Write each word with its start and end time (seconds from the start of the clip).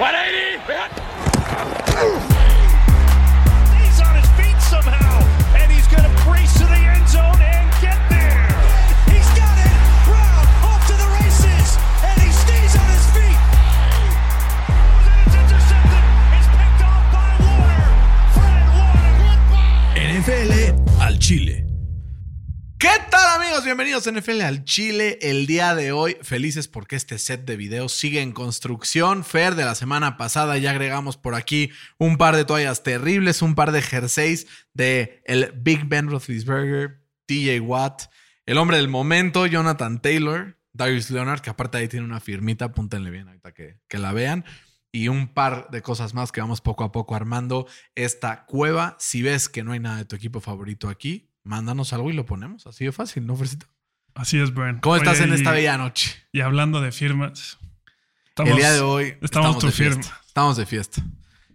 180! 0.00 2.29
¿Qué 22.92 23.04
tal 23.08 23.40
amigos? 23.40 23.64
Bienvenidos 23.64 24.04
a 24.08 24.10
NFL 24.10 24.40
al 24.40 24.64
Chile. 24.64 25.16
El 25.22 25.46
día 25.46 25.76
de 25.76 25.92
hoy, 25.92 26.16
felices 26.22 26.66
porque 26.66 26.96
este 26.96 27.18
set 27.18 27.44
de 27.44 27.56
videos 27.56 27.92
sigue 27.92 28.20
en 28.20 28.32
construcción. 28.32 29.22
Fer, 29.22 29.54
de 29.54 29.64
la 29.64 29.76
semana 29.76 30.16
pasada 30.16 30.58
ya 30.58 30.72
agregamos 30.72 31.16
por 31.16 31.36
aquí 31.36 31.70
un 31.98 32.16
par 32.16 32.34
de 32.34 32.44
toallas 32.44 32.82
terribles, 32.82 33.42
un 33.42 33.54
par 33.54 33.70
de 33.70 33.80
jerseys 33.80 34.48
de 34.74 35.22
el 35.24 35.52
Big 35.54 35.84
Ben 35.84 36.10
Roethlisberger, 36.10 37.04
TJ 37.26 37.60
Watt, 37.60 38.10
el 38.44 38.58
hombre 38.58 38.78
del 38.78 38.88
momento, 38.88 39.46
Jonathan 39.46 40.02
Taylor, 40.02 40.58
Darius 40.72 41.10
Leonard, 41.10 41.42
que 41.42 41.50
aparte 41.50 41.78
ahí 41.78 41.86
tiene 41.86 42.06
una 42.06 42.18
firmita, 42.18 42.64
apúntenle 42.64 43.10
bien 43.10 43.28
ahorita 43.28 43.52
que, 43.52 43.78
que 43.86 43.98
la 43.98 44.12
vean. 44.12 44.44
Y 44.90 45.06
un 45.06 45.32
par 45.32 45.68
de 45.70 45.80
cosas 45.80 46.12
más 46.12 46.32
que 46.32 46.40
vamos 46.40 46.60
poco 46.60 46.82
a 46.82 46.90
poco 46.90 47.14
armando 47.14 47.68
esta 47.94 48.46
cueva. 48.46 48.96
Si 48.98 49.22
ves 49.22 49.48
que 49.48 49.62
no 49.62 49.70
hay 49.70 49.78
nada 49.78 49.98
de 49.98 50.06
tu 50.06 50.16
equipo 50.16 50.40
favorito 50.40 50.88
aquí, 50.88 51.29
mándanos 51.50 51.92
algo 51.92 52.10
y 52.10 52.12
lo 52.12 52.24
ponemos. 52.24 52.68
Así 52.68 52.84
de 52.84 52.92
fácil, 52.92 53.26
¿no, 53.26 53.34
Fresito? 53.34 53.66
Así 54.14 54.38
es, 54.38 54.54
Brian. 54.54 54.78
¿Cómo 54.78 54.94
estás 54.94 55.20
en 55.20 55.30
y- 55.30 55.34
esta 55.34 55.50
bella 55.50 55.76
noche? 55.76 56.16
Y 56.32 56.40
hablando 56.42 56.80
de 56.80 56.92
firmas. 56.92 57.58
el 58.36 58.56
día 58.56 58.72
de 58.72 58.80
hoy 58.80 59.16
estamos 59.20 59.58
tu 59.58 59.66
de 59.66 59.72
fiesta. 59.72 60.20
Estamos 60.24 60.56
de 60.56 60.64
fiesta. 60.64 61.02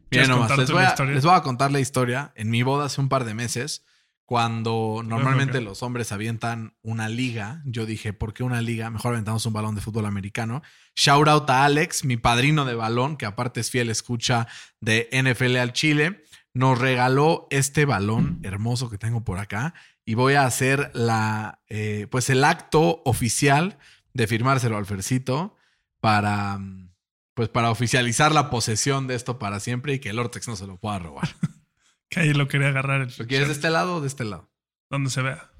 ¿Quieres 0.09 0.27
Miren 0.27 0.41
nomás, 0.41 0.57
les 0.57 0.69
voy, 0.69 0.83
a, 0.83 0.95
les 1.05 1.23
voy 1.23 1.33
a 1.33 1.41
contar 1.41 1.71
la 1.71 1.79
historia. 1.79 2.33
En 2.35 2.49
mi 2.49 2.61
boda 2.61 2.85
hace 2.85 2.99
un 2.99 3.07
par 3.07 3.23
de 3.23 3.33
meses, 3.33 3.85
cuando 4.25 5.01
normalmente 5.03 5.61
los 5.61 5.81
hombres 5.81 6.11
avientan 6.11 6.75
una 6.81 7.07
liga, 7.07 7.61
yo 7.65 7.85
dije, 7.85 8.11
¿por 8.11 8.33
qué 8.33 8.43
una 8.43 8.61
liga? 8.61 8.89
Mejor 8.89 9.13
aventamos 9.13 9.45
un 9.45 9.53
balón 9.53 9.75
de 9.75 9.81
fútbol 9.81 10.05
americano. 10.05 10.61
Shout 10.95 11.27
out 11.29 11.49
a 11.49 11.63
Alex, 11.63 12.03
mi 12.03 12.17
padrino 12.17 12.65
de 12.65 12.75
balón, 12.75 13.15
que 13.15 13.25
aparte 13.25 13.61
es 13.61 13.71
fiel 13.71 13.89
escucha 13.89 14.47
de 14.81 15.07
NFL 15.13 15.55
al 15.57 15.71
Chile. 15.71 16.23
Nos 16.55 16.79
regaló 16.79 17.47
este 17.51 17.83
balón 17.83 18.39
hermoso 18.43 18.89
que 18.89 18.97
tengo 18.97 19.25
por 19.25 19.39
acá 19.39 19.73
y 20.05 20.13
voy 20.13 20.35
a 20.35 20.45
hacer 20.45 20.89
la, 20.93 21.61
eh, 21.67 22.07
pues 22.09 22.29
el 22.29 22.45
acto 22.45 23.01
oficial 23.03 23.77
de 24.13 24.25
firmárselo 24.25 24.77
al 24.77 24.85
Fercito 24.85 25.57
para, 25.99 26.57
mm, 26.57 26.93
pues 27.33 27.49
para 27.49 27.71
oficializar 27.71 28.31
la 28.31 28.49
posesión 28.49 29.05
de 29.05 29.15
esto 29.15 29.37
para 29.37 29.59
siempre 29.59 29.95
y 29.95 29.99
que 29.99 30.11
el 30.11 30.17
Ortex 30.17 30.47
no 30.47 30.55
se 30.55 30.65
lo 30.65 30.77
pueda 30.77 30.97
robar. 30.97 31.27
Que 32.07 32.19
ahí 32.19 32.33
lo 32.33 32.47
quería 32.47 32.67
agarrar 32.69 33.01
el 33.01 33.13
¿Lo 33.17 33.25
quieres 33.25 33.47
de 33.47 33.53
este 33.55 33.69
lado 33.71 33.95
o 33.95 34.01
de 34.01 34.07
este 34.07 34.23
lado? 34.23 34.47
Donde 34.91 35.09
se 35.09 35.23
vea. 35.23 35.51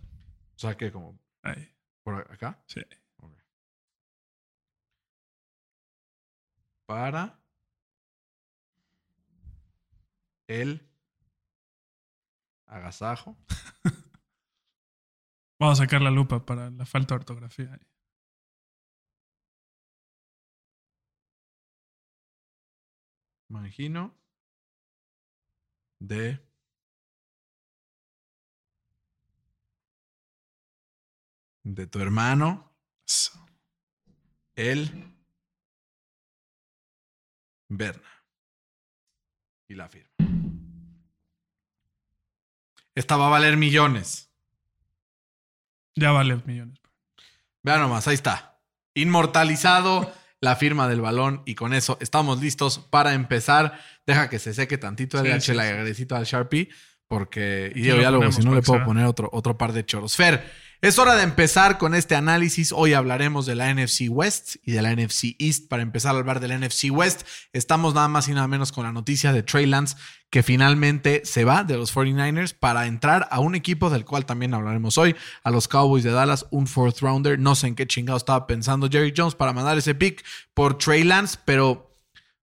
O 0.56 0.60
sea, 0.60 0.78
que 0.78 0.92
como 0.92 1.20
Ahí. 1.42 1.74
por 2.04 2.32
acá. 2.32 2.64
Sí. 2.68 2.82
Para 6.86 7.40
el 10.48 10.90
agasajo. 12.68 13.36
Vamos 15.60 15.80
a 15.80 15.84
sacar 15.84 16.02
la 16.02 16.12
lupa 16.12 16.46
para 16.46 16.70
la 16.70 16.86
falta 16.86 17.16
de 17.16 17.20
ortografía. 17.20 17.74
ahí. 17.74 17.80
Mangino 23.50 24.14
de 26.00 26.40
de 31.66 31.88
tu 31.88 32.00
hermano, 32.00 32.72
el 34.56 35.16
Berna. 37.68 38.08
Y 39.68 39.74
la 39.74 39.90
firma. 39.90 40.15
Esta 42.96 43.18
va 43.18 43.28
a 43.28 43.30
valer 43.30 43.58
millones. 43.58 44.32
Ya 45.96 46.12
vale 46.12 46.42
millones. 46.46 46.80
Vean 47.64 47.82
nomás, 47.82 48.08
ahí 48.08 48.16
está. 48.16 48.60
Inmortalizado 48.94 50.14
la 50.40 50.56
firma 50.56 50.88
del 50.88 51.02
balón 51.02 51.42
y 51.46 51.56
con 51.56 51.74
eso 51.74 51.98
estamos 52.00 52.42
listos 52.42 52.80
para 52.80 53.14
empezar. 53.14 53.80
Deja 54.06 54.30
que 54.30 54.40
se 54.40 54.54
seque 54.54 54.78
tantito 54.78 55.20
el 55.20 55.42
Sí, 55.42 55.54
sí, 55.54 55.96
sí. 55.96 56.08
al 56.12 56.26
Sharpie, 56.26 56.70
porque 57.08 57.72
y 57.76 57.84
lo 57.86 58.02
ya 58.02 58.12
luego 58.12 58.32
si 58.32 58.44
no 58.44 58.54
le 58.54 58.62
puedo 58.62 58.84
poner 58.86 59.06
otro, 59.06 59.30
otro 59.34 59.58
par 59.58 59.74
de 59.74 59.86
choros. 59.86 60.16
Fer, 60.16 60.50
es 60.82 61.00
hora 61.00 61.16
de 61.16 61.24
empezar 61.24 61.78
con 61.78 61.96
este 61.96 62.16
análisis. 62.16 62.72
Hoy 62.72 62.94
hablaremos 62.94 63.46
de 63.46 63.56
la 63.56 63.74
NFC 63.74 64.10
West 64.10 64.58
y 64.64 64.72
de 64.72 64.82
la 64.82 64.94
NFC 64.96 65.36
East. 65.40 65.68
Para 65.68 65.84
empezar 65.84 66.16
a 66.16 66.20
hablar 66.20 66.40
de 66.40 66.48
la 66.48 66.58
NFC 66.58 66.92
West, 66.92 67.24
estamos 67.54 67.94
nada 67.94 68.08
más 68.08 68.28
y 68.28 68.34
nada 68.34 68.48
menos 68.48 68.72
con 68.72 68.84
la 68.84 68.92
noticia 68.92 69.34
de 69.34 69.42
Trey 69.44 69.66
Lance, 69.66 69.96
que 70.30 70.44
finalmente 70.44 71.22
se 71.26 71.46
va 71.46 71.64
de 71.64 71.78
los 71.78 71.96
49ers 71.96 72.54
para 72.54 72.88
entrar 72.88 73.28
a 73.32 73.40
un 73.40 73.56
equipo 73.56 73.90
del 73.90 74.06
cual 74.06 74.26
también 74.26 74.54
hablaremos 74.54 74.98
hoy, 74.98 75.16
a 75.44 75.52
los 75.52 75.68
Cowboys 75.68 76.04
de 76.04 76.12
Dallas, 76.12 76.46
un 76.52 76.68
fourth 76.68 77.00
rounder. 77.00 77.40
No 77.40 77.56
sé 77.56 77.68
en 77.68 77.76
qué 77.76 77.88
chingado 77.88 78.18
estaba 78.18 78.46
pensando 78.46 78.90
Jerry 78.90 79.14
Jones 79.16 79.36
para 79.36 79.54
mandar 79.54 79.78
ese 79.78 79.96
pick 79.96 80.24
por 80.54 80.78
Trey 80.78 81.04
Lance, 81.04 81.38
pero 81.46 81.98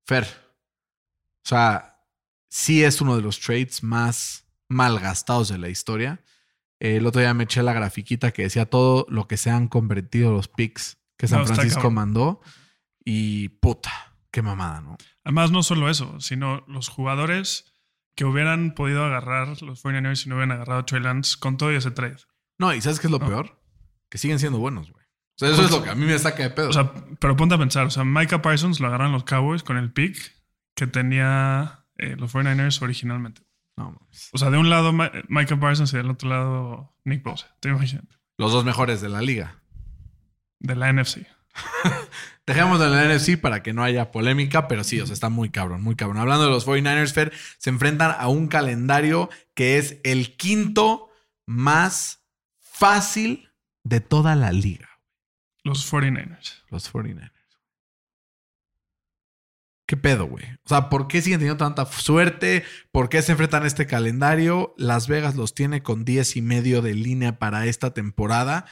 Fer, 0.04 0.24
o 1.44 1.48
sea, 1.48 2.00
sí 2.48 2.82
es 2.82 3.00
uno 3.00 3.16
de 3.16 3.22
los 3.22 3.38
trades 3.38 3.82
más 3.82 4.44
malgastados 4.68 5.48
de 5.48 5.58
la 5.58 5.68
historia. 5.68 6.20
Eh, 6.82 6.96
El 6.96 7.06
otro 7.06 7.20
día 7.20 7.32
me 7.32 7.44
eché 7.44 7.62
la 7.62 7.72
grafiquita 7.72 8.32
que 8.32 8.42
decía 8.42 8.66
todo 8.66 9.06
lo 9.08 9.28
que 9.28 9.36
se 9.36 9.50
han 9.50 9.68
convertido 9.68 10.32
los 10.32 10.48
picks 10.48 10.98
que 11.16 11.28
San 11.28 11.40
No, 11.40 11.46
Francisco 11.46 11.90
mandó. 11.92 12.40
Y 13.04 13.50
puta, 13.60 14.14
qué 14.32 14.42
mamada, 14.42 14.80
¿no? 14.80 14.96
Además, 15.24 15.50
no 15.52 15.62
solo 15.62 15.88
eso, 15.88 16.18
sino 16.20 16.64
los 16.66 16.88
jugadores 16.88 17.72
que 18.16 18.24
hubieran 18.24 18.74
podido 18.74 19.04
agarrar 19.04 19.62
los 19.62 19.82
49ers 19.84 20.16
si 20.16 20.28
no 20.28 20.34
hubieran 20.34 20.52
agarrado 20.52 20.80
a 20.80 20.86
Trey 20.86 21.00
Lance 21.00 21.36
con 21.38 21.56
todo 21.56 21.72
y 21.72 21.76
ese 21.76 21.90
trade. 21.92 22.16
No, 22.58 22.74
y 22.74 22.80
¿sabes 22.80 22.98
qué 23.00 23.06
es 23.06 23.10
lo 23.12 23.18
No. 23.20 23.26
peor? 23.26 23.62
Que 24.10 24.18
siguen 24.18 24.38
siendo 24.38 24.58
buenos, 24.58 24.90
güey. 24.90 25.04
O 25.04 25.38
sea, 25.38 25.48
eso 25.50 25.62
es 25.64 25.70
lo 25.70 25.82
que 25.82 25.90
a 25.90 25.94
mí 25.94 26.04
me 26.04 26.18
saca 26.18 26.42
de 26.42 26.50
pedo. 26.50 26.68
O 26.68 26.72
sea, 26.72 26.92
pero 27.18 27.36
ponte 27.36 27.54
a 27.54 27.58
pensar, 27.58 27.86
o 27.86 27.90
sea, 27.90 28.04
Micah 28.04 28.42
Parsons 28.42 28.80
lo 28.80 28.88
agarran 28.88 29.12
los 29.12 29.24
Cowboys 29.24 29.62
con 29.62 29.76
el 29.78 29.92
pick 29.92 30.16
que 30.74 30.86
tenía 30.86 31.86
eh, 31.96 32.16
los 32.16 32.34
49ers 32.34 32.82
originalmente. 32.82 33.42
No. 33.76 33.98
O 34.32 34.38
sea, 34.38 34.50
de 34.50 34.58
un 34.58 34.68
lado 34.70 34.92
Ma- 34.92 35.10
Micah 35.28 35.58
Parsons 35.58 35.92
y 35.92 35.96
del 35.96 36.10
otro 36.10 36.28
lado 36.28 36.94
Nick 37.04 37.22
Bosa. 37.22 37.56
Te 37.60 37.68
imaginas. 37.70 38.04
Los 38.38 38.52
dos 38.52 38.64
mejores 38.64 39.00
de 39.00 39.08
la 39.08 39.20
liga. 39.22 39.62
De 40.58 40.76
la 40.76 40.92
NFC. 40.92 41.26
Dejemos 42.46 42.80
de 42.80 42.88
la 42.88 43.04
NFC 43.04 43.40
para 43.40 43.62
que 43.62 43.72
no 43.72 43.82
haya 43.84 44.10
polémica, 44.10 44.68
pero 44.68 44.84
sí, 44.84 45.00
o 45.00 45.06
sea, 45.06 45.14
está 45.14 45.28
muy 45.28 45.50
cabrón, 45.50 45.82
muy 45.82 45.94
cabrón. 45.96 46.18
Hablando 46.18 46.44
de 46.44 46.50
los 46.50 46.66
49ers, 46.66 47.12
Fer, 47.12 47.32
se 47.58 47.70
enfrentan 47.70 48.14
a 48.18 48.28
un 48.28 48.48
calendario 48.48 49.30
que 49.54 49.78
es 49.78 49.98
el 50.02 50.36
quinto 50.36 51.08
más 51.46 52.24
fácil 52.58 53.50
de 53.84 54.00
toda 54.00 54.34
la 54.34 54.50
liga. 54.52 54.88
Los 55.62 55.90
49ers. 55.90 56.62
Los 56.70 56.92
49ers. 56.92 57.30
¿Qué 59.92 59.98
pedo, 59.98 60.24
güey? 60.24 60.46
O 60.64 60.68
sea, 60.70 60.88
¿por 60.88 61.06
qué 61.06 61.20
siguen 61.20 61.38
teniendo 61.40 61.62
tanta 61.62 61.84
suerte? 61.84 62.64
¿Por 62.92 63.10
qué 63.10 63.20
se 63.20 63.32
enfrentan 63.32 63.64
a 63.64 63.66
este 63.66 63.86
calendario? 63.86 64.72
Las 64.78 65.06
Vegas 65.06 65.36
los 65.36 65.52
tiene 65.52 65.82
con 65.82 66.06
10 66.06 66.36
y 66.36 66.40
medio 66.40 66.80
de 66.80 66.94
línea 66.94 67.38
para 67.38 67.66
esta 67.66 67.92
temporada. 67.92 68.64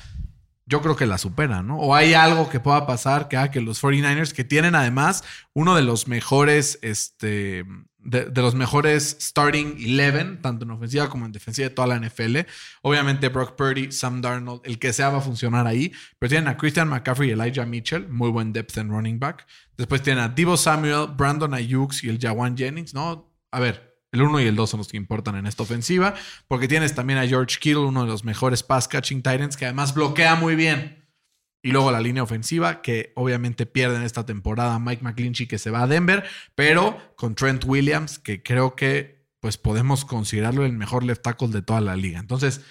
Yo 0.70 0.80
creo 0.80 0.94
que 0.94 1.04
la 1.04 1.18
supera, 1.18 1.64
¿no? 1.64 1.78
O 1.78 1.96
hay 1.96 2.14
algo 2.14 2.48
que 2.48 2.60
pueda 2.60 2.86
pasar 2.86 3.26
que 3.26 3.36
haga 3.36 3.50
que 3.50 3.60
los 3.60 3.82
49ers, 3.82 4.32
que 4.32 4.44
tienen 4.44 4.76
además 4.76 5.24
uno 5.52 5.74
de 5.74 5.82
los 5.82 6.06
mejores, 6.06 6.78
este, 6.80 7.66
de, 7.98 8.30
los 8.36 8.54
mejores 8.54 9.16
starting 9.20 9.74
11, 10.00 10.38
tanto 10.40 10.64
en 10.64 10.70
ofensiva 10.70 11.10
como 11.10 11.26
en 11.26 11.32
defensiva 11.32 11.68
de 11.68 11.74
toda 11.74 11.88
la 11.88 11.98
NFL. 11.98 12.38
Obviamente 12.82 13.30
Brock 13.30 13.56
Purdy, 13.56 13.90
Sam 13.90 14.20
Darnold, 14.20 14.60
el 14.62 14.78
que 14.78 14.92
sea 14.92 15.10
va 15.10 15.18
a 15.18 15.22
funcionar 15.22 15.66
ahí. 15.66 15.92
Pero 16.20 16.30
tienen 16.30 16.46
a 16.46 16.56
Christian 16.56 16.88
McCaffrey 16.88 17.30
y 17.30 17.32
Elijah 17.32 17.66
Mitchell, 17.66 18.08
muy 18.08 18.30
buen 18.30 18.52
depth 18.52 18.78
en 18.78 18.90
running 18.90 19.18
back. 19.18 19.48
Después 19.76 20.02
tienen 20.02 20.22
a 20.22 20.28
Divo 20.28 20.56
Samuel, 20.56 21.08
Brandon 21.16 21.52
Ayuk 21.52 21.92
y 22.04 22.10
el 22.10 22.20
Jawan 22.20 22.56
Jennings, 22.56 22.94
¿no? 22.94 23.28
A 23.50 23.58
ver, 23.58 23.89
el 24.12 24.22
1 24.22 24.40
y 24.40 24.46
el 24.46 24.56
2 24.56 24.70
son 24.70 24.78
los 24.78 24.88
que 24.88 24.96
importan 24.96 25.36
en 25.36 25.46
esta 25.46 25.62
ofensiva, 25.62 26.14
porque 26.48 26.68
tienes 26.68 26.94
también 26.94 27.18
a 27.18 27.26
George 27.26 27.58
Kittle, 27.60 27.84
uno 27.84 28.02
de 28.02 28.08
los 28.08 28.24
mejores 28.24 28.62
pass 28.62 28.88
catching 28.88 29.22
titans, 29.22 29.56
que 29.56 29.66
además 29.66 29.94
bloquea 29.94 30.34
muy 30.34 30.56
bien. 30.56 31.08
Y 31.62 31.72
luego 31.72 31.92
la 31.92 32.00
línea 32.00 32.22
ofensiva, 32.22 32.80
que 32.80 33.12
obviamente 33.16 33.66
pierden 33.66 34.02
esta 34.02 34.24
temporada 34.24 34.78
Mike 34.78 35.02
McClinchy, 35.02 35.46
que 35.46 35.58
se 35.58 35.70
va 35.70 35.82
a 35.82 35.86
Denver, 35.86 36.24
pero 36.54 37.14
con 37.16 37.34
Trent 37.34 37.64
Williams, 37.66 38.18
que 38.18 38.42
creo 38.42 38.74
que 38.74 39.26
pues 39.40 39.58
podemos 39.58 40.04
considerarlo 40.04 40.64
el 40.64 40.72
mejor 40.72 41.04
left 41.04 41.22
tackle 41.22 41.48
de 41.48 41.62
toda 41.62 41.80
la 41.80 41.96
liga. 41.96 42.18
Entonces, 42.18 42.62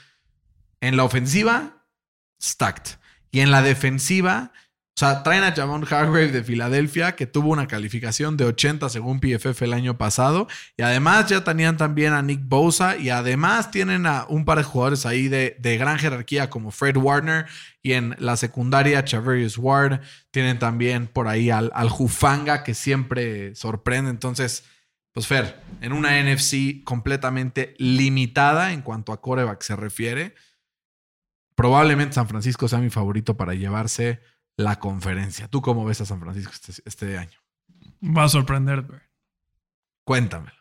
en 0.82 0.98
la 0.98 1.04
ofensiva, 1.04 1.86
stacked. 2.42 3.00
Y 3.32 3.42
en 3.42 3.52
la 3.52 3.62
defensiva, 3.62 4.54
sea, 5.00 5.24
traen 5.24 5.44
a 5.46 5.54
Jamon 5.54 5.86
Hargrave 5.90 6.28
de 6.28 6.44
Filadelfia, 6.44 7.16
que 7.16 7.26
tuvo 7.26 7.52
una 7.52 7.68
calificación 7.68 8.36
de 8.36 8.44
80 8.44 8.90
según 8.90 9.22
PFF 9.22 9.62
el 9.62 9.72
año 9.72 9.98
pasado. 9.98 10.50
Y 10.76 10.82
además 10.82 11.28
ya 11.28 11.44
tenían 11.46 11.78
también 11.78 12.12
a 12.12 12.22
Nick 12.22 12.42
Bosa. 12.44 12.98
Y 12.98 13.10
además 13.10 13.72
tienen 13.72 14.06
a 14.06 14.26
un 14.28 14.44
par 14.44 14.58
de 14.58 14.66
jugadores 14.66 15.06
ahí 15.06 15.30
de, 15.30 15.56
de 15.60 15.78
gran 15.78 16.00
jerarquía 16.00 16.50
como 16.50 16.72
Fred 16.72 16.98
Warner. 16.98 17.46
Y 17.82 17.94
en 17.94 18.18
la 18.20 18.36
secundaria, 18.36 19.06
Chavarius 19.06 19.58
Ward. 19.58 20.02
Tienen 20.32 20.60
también 20.60 21.08
por 21.08 21.30
ahí 21.30 21.50
al, 21.50 21.72
al 21.74 21.88
Jufanga, 21.88 22.66
que 22.66 22.74
siempre 22.74 23.56
sorprende. 23.56 24.10
Entonces, 24.10 24.66
pues 25.14 25.28
Fer, 25.28 25.62
en 25.80 25.94
una 25.94 26.22
NFC 26.22 26.84
completamente 26.84 27.74
limitada 27.78 28.74
en 28.74 28.82
cuanto 28.82 29.14
a 29.14 29.22
coreback 29.22 29.62
se 29.62 29.78
refiere, 29.78 30.36
probablemente 31.56 32.16
San 32.16 32.28
Francisco 32.28 32.68
sea 32.68 32.80
mi 32.80 32.90
favorito 32.90 33.38
para 33.38 33.54
llevarse 33.54 34.20
la 34.60 34.78
conferencia. 34.78 35.48
¿Tú 35.48 35.62
cómo 35.62 35.86
ves 35.86 36.02
a 36.02 36.06
San 36.06 36.20
Francisco 36.20 36.52
este, 36.52 36.82
este 36.86 37.18
año? 37.18 37.40
Va 38.04 38.26
a 38.26 38.30
sorprender. 38.30 38.86
Cuéntamelo. 40.04 40.60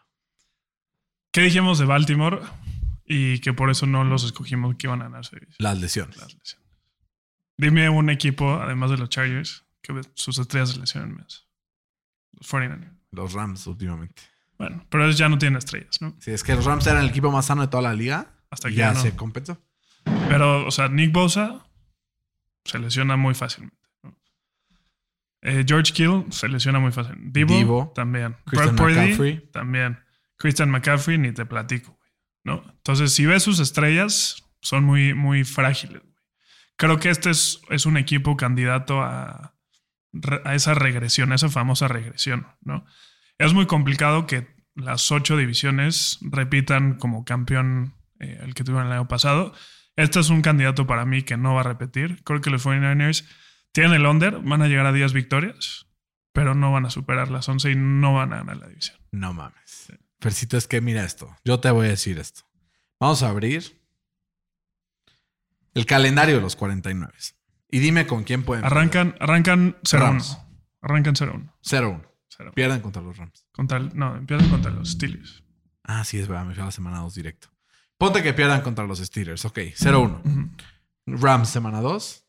¿Qué 1.32 1.40
dijimos 1.40 1.80
de 1.80 1.84
Baltimore? 1.84 2.40
Y 3.04 3.40
que 3.40 3.52
por 3.52 3.70
eso 3.70 3.86
no 3.86 4.04
los 4.04 4.22
escogimos 4.22 4.76
que 4.76 4.86
iban 4.86 5.00
a 5.00 5.04
ganarse. 5.04 5.36
Las 5.58 5.80
lesiones. 5.80 6.16
Las 6.16 6.32
lesiones. 6.32 6.68
Dime 7.56 7.88
un 7.88 8.08
equipo, 8.08 8.60
además 8.60 8.90
de 8.92 8.98
los 8.98 9.08
Chargers, 9.08 9.64
que 9.82 10.00
sus 10.14 10.38
estrellas 10.38 10.70
se 10.70 10.78
lesionen 10.78 11.16
más. 11.16 11.48
Los 12.32 12.48
49ers. 12.52 12.96
Los 13.10 13.32
Rams 13.32 13.66
últimamente. 13.66 14.22
Bueno, 14.58 14.86
pero 14.90 15.06
ellos 15.06 15.18
ya 15.18 15.28
no 15.28 15.38
tienen 15.38 15.56
estrellas, 15.56 16.00
¿no? 16.00 16.14
Sí, 16.20 16.30
es 16.30 16.44
que 16.44 16.54
los 16.54 16.64
Rams 16.64 16.86
eran 16.86 17.02
el 17.02 17.10
equipo 17.10 17.32
más 17.32 17.46
sano 17.46 17.62
de 17.62 17.68
toda 17.68 17.82
la 17.82 17.94
liga. 17.94 18.32
Hasta 18.50 18.68
que 18.68 18.76
ya 18.76 18.92
ya 18.92 18.94
no. 18.94 19.00
se 19.00 19.16
compensó. 19.16 19.60
Pero, 20.28 20.66
o 20.66 20.70
sea, 20.70 20.88
Nick 20.88 21.12
Bosa 21.12 21.66
se 22.64 22.78
lesiona 22.78 23.16
muy 23.16 23.34
fácilmente. 23.34 23.87
Eh, 25.48 25.64
George 25.66 25.92
Kittle 25.92 26.26
se 26.30 26.48
lesiona 26.48 26.78
muy 26.78 26.92
fácilmente. 26.92 27.30
Divo, 27.38 27.54
Divo. 27.58 27.92
también. 27.94 28.36
Christian 28.46 28.76
Purdy 28.76 28.94
McCaffrey. 28.94 29.50
también. 29.52 29.98
Christian 30.36 30.70
McCaffrey 30.70 31.18
ni 31.18 31.32
te 31.32 31.46
platico, 31.46 31.96
güey, 31.98 32.10
¿no? 32.44 32.64
Entonces, 32.76 33.12
si 33.12 33.26
ves 33.26 33.42
sus 33.42 33.58
estrellas, 33.60 34.44
son 34.60 34.84
muy, 34.84 35.14
muy 35.14 35.44
frágiles. 35.44 36.02
güey. 36.02 36.14
Creo 36.76 36.98
que 37.00 37.10
este 37.10 37.30
es, 37.30 37.60
es 37.70 37.86
un 37.86 37.96
equipo 37.96 38.36
candidato 38.36 39.00
a, 39.02 39.54
a 40.44 40.54
esa 40.54 40.74
regresión, 40.74 41.32
a 41.32 41.34
esa 41.36 41.48
famosa 41.48 41.88
regresión, 41.88 42.46
¿no? 42.60 42.84
Es 43.38 43.52
muy 43.54 43.66
complicado 43.66 44.26
que 44.26 44.48
las 44.74 45.10
ocho 45.10 45.36
divisiones 45.36 46.18
repitan 46.22 46.98
como 46.98 47.24
campeón 47.24 47.94
eh, 48.20 48.38
el 48.42 48.54
que 48.54 48.64
tuvieron 48.64 48.86
el 48.88 48.92
año 48.92 49.08
pasado. 49.08 49.52
Este 49.96 50.20
es 50.20 50.30
un 50.30 50.42
candidato 50.42 50.86
para 50.86 51.04
mí 51.04 51.22
que 51.22 51.36
no 51.36 51.54
va 51.54 51.60
a 51.60 51.64
repetir. 51.64 52.22
Creo 52.24 52.40
que 52.40 52.50
los 52.50 52.64
49ers 52.64 53.24
tienen 53.72 53.92
el 53.94 54.06
under, 54.06 54.40
van 54.40 54.62
a 54.62 54.68
llegar 54.68 54.86
a 54.86 54.92
10 54.92 55.12
victorias, 55.12 55.86
pero 56.32 56.54
no 56.54 56.72
van 56.72 56.86
a 56.86 56.90
superar 56.90 57.30
las 57.30 57.48
11 57.48 57.70
y 57.72 57.74
no 57.76 58.14
van 58.14 58.32
a 58.32 58.36
ganar 58.38 58.56
la 58.58 58.68
división. 58.68 58.96
No 59.12 59.32
mames. 59.32 59.92
Fercito, 60.20 60.56
es 60.56 60.66
que 60.66 60.80
mira 60.80 61.04
esto. 61.04 61.34
Yo 61.44 61.60
te 61.60 61.70
voy 61.70 61.86
a 61.86 61.90
decir 61.90 62.18
esto. 62.18 62.42
Vamos 63.00 63.22
a 63.22 63.28
abrir 63.28 63.80
el 65.74 65.86
calendario 65.86 66.36
de 66.36 66.40
los 66.40 66.56
49. 66.56 67.12
Y 67.70 67.78
dime 67.80 68.06
con 68.06 68.24
quién 68.24 68.44
pueden. 68.44 68.64
Arrancan, 68.64 69.14
arrancan 69.20 69.76
0-1. 69.82 69.98
Rams. 70.00 70.38
Arrancan 70.80 71.14
0-1. 71.14 71.52
0-1. 71.62 72.02
0-1. 72.38 72.54
Pierden 72.54 72.80
contra 72.80 73.02
los 73.02 73.16
Rams. 73.16 73.46
Contra 73.52 73.78
el- 73.78 73.96
no, 73.96 74.16
empiezan 74.16 74.48
contra 74.48 74.70
los 74.70 74.90
Steelers. 74.92 75.44
Ah, 75.84 76.04
sí, 76.04 76.18
es 76.18 76.28
verdad. 76.28 76.44
Me 76.46 76.54
fui 76.54 76.62
a 76.62 76.66
la 76.66 76.72
semana 76.72 76.98
2 77.00 77.14
directo. 77.14 77.48
Ponte 77.98 78.22
que 78.22 78.32
pierdan 78.32 78.62
contra 78.62 78.86
los 78.86 78.98
Steelers. 78.98 79.44
Ok, 79.44 79.58
0-1. 79.76 80.20
Ujú, 80.24 80.50
Rams, 81.20 81.48
semana 81.48 81.80
2. 81.80 82.24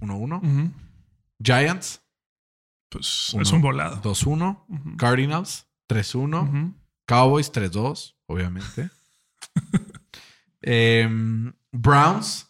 1-1. 0.00 0.38
ujú. 0.42 0.70
Giants, 1.42 2.00
Pues 2.90 3.32
Uno, 3.34 3.42
es 3.42 3.52
un 3.52 3.60
volado. 3.60 4.00
2-1. 4.02 4.64
Ujú, 4.68 4.96
Cardinals, 4.96 5.66
3-1. 5.88 6.42
ujú. 6.42 6.74
Cowboys 7.06 7.52
3-2, 7.52 8.14
obviamente. 8.26 8.90
Em, 10.60 11.52
Browns, 11.72 12.48